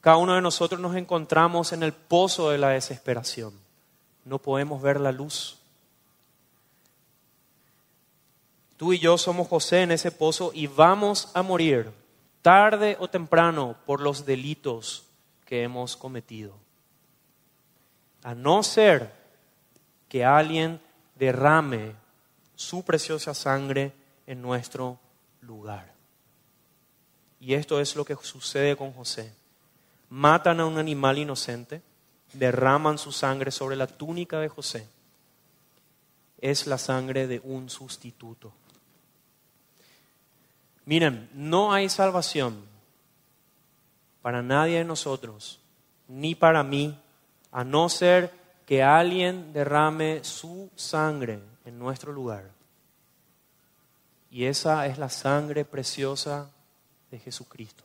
Cada 0.00 0.16
uno 0.16 0.34
de 0.34 0.42
nosotros 0.42 0.80
nos 0.80 0.96
encontramos 0.96 1.72
en 1.72 1.84
el 1.84 1.92
pozo 1.92 2.50
de 2.50 2.58
la 2.58 2.70
desesperación. 2.70 3.54
No 4.24 4.38
podemos 4.38 4.82
ver 4.82 5.00
la 5.00 5.12
luz. 5.12 5.58
Tú 8.76 8.92
y 8.92 8.98
yo 8.98 9.16
somos 9.18 9.48
José 9.48 9.82
en 9.82 9.92
ese 9.92 10.10
pozo 10.10 10.50
y 10.52 10.66
vamos 10.66 11.30
a 11.34 11.42
morir 11.42 11.92
tarde 12.42 12.96
o 12.98 13.08
temprano 13.08 13.76
por 13.86 14.00
los 14.00 14.26
delitos 14.26 15.06
que 15.46 15.62
hemos 15.62 15.96
cometido. 15.96 16.54
A 18.22 18.34
no 18.34 18.62
ser 18.62 19.12
que 20.08 20.24
alguien 20.24 20.80
derrame 21.14 21.94
su 22.56 22.84
preciosa 22.84 23.34
sangre 23.34 23.92
en 24.26 24.42
nuestro 24.42 24.98
lugar. 25.40 25.92
Y 27.40 27.54
esto 27.54 27.80
es 27.80 27.94
lo 27.94 28.04
que 28.04 28.16
sucede 28.16 28.76
con 28.76 28.92
José. 28.92 29.32
Matan 30.08 30.60
a 30.60 30.66
un 30.66 30.78
animal 30.78 31.18
inocente, 31.18 31.82
derraman 32.32 32.98
su 32.98 33.12
sangre 33.12 33.50
sobre 33.50 33.76
la 33.76 33.86
túnica 33.86 34.40
de 34.40 34.48
José. 34.48 34.88
Es 36.40 36.66
la 36.66 36.78
sangre 36.78 37.26
de 37.26 37.40
un 37.40 37.70
sustituto. 37.70 38.52
Miren, 40.86 41.30
no 41.32 41.72
hay 41.72 41.88
salvación 41.88 42.64
para 44.20 44.42
nadie 44.42 44.78
de 44.78 44.84
nosotros, 44.84 45.60
ni 46.08 46.34
para 46.34 46.62
mí, 46.62 46.98
a 47.52 47.64
no 47.64 47.88
ser 47.88 48.32
que 48.66 48.82
alguien 48.82 49.52
derrame 49.52 50.24
su 50.24 50.70
sangre 50.74 51.40
en 51.64 51.78
nuestro 51.78 52.12
lugar. 52.12 52.50
Y 54.30 54.46
esa 54.46 54.86
es 54.86 54.98
la 54.98 55.08
sangre 55.08 55.64
preciosa 55.64 56.50
de 57.10 57.18
Jesucristo. 57.18 57.84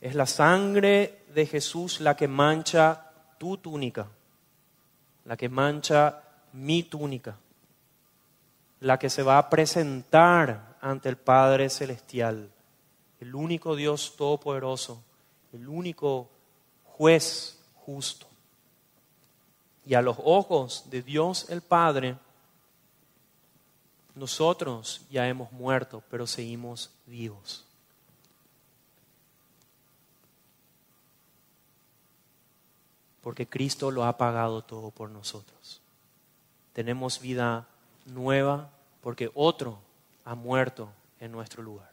Es 0.00 0.14
la 0.14 0.26
sangre 0.26 1.22
de 1.34 1.46
Jesús 1.46 2.00
la 2.00 2.16
que 2.16 2.28
mancha 2.28 3.10
tu 3.38 3.56
túnica, 3.56 4.06
la 5.24 5.36
que 5.36 5.48
mancha 5.48 6.22
mi 6.52 6.82
túnica, 6.84 7.36
la 8.80 8.98
que 8.98 9.10
se 9.10 9.22
va 9.22 9.38
a 9.38 9.48
presentar 9.48 10.67
ante 10.80 11.08
el 11.08 11.16
Padre 11.16 11.70
Celestial, 11.70 12.50
el 13.20 13.34
único 13.34 13.76
Dios 13.76 14.14
todopoderoso, 14.16 15.02
el 15.52 15.68
único 15.68 16.28
juez 16.84 17.58
justo. 17.74 18.26
Y 19.86 19.94
a 19.94 20.02
los 20.02 20.16
ojos 20.22 20.84
de 20.90 21.02
Dios 21.02 21.48
el 21.48 21.62
Padre, 21.62 22.16
nosotros 24.14 25.06
ya 25.10 25.26
hemos 25.28 25.50
muerto, 25.52 26.02
pero 26.10 26.26
seguimos 26.26 26.90
vivos. 27.06 27.64
Porque 33.22 33.46
Cristo 33.46 33.90
lo 33.90 34.04
ha 34.04 34.16
pagado 34.16 34.62
todo 34.62 34.90
por 34.90 35.10
nosotros. 35.10 35.80
Tenemos 36.72 37.20
vida 37.20 37.66
nueva 38.06 38.70
porque 39.00 39.30
otro 39.34 39.78
ha 40.28 40.34
muerto 40.34 40.92
en 41.20 41.32
nuestro 41.32 41.62
lugar. 41.62 41.90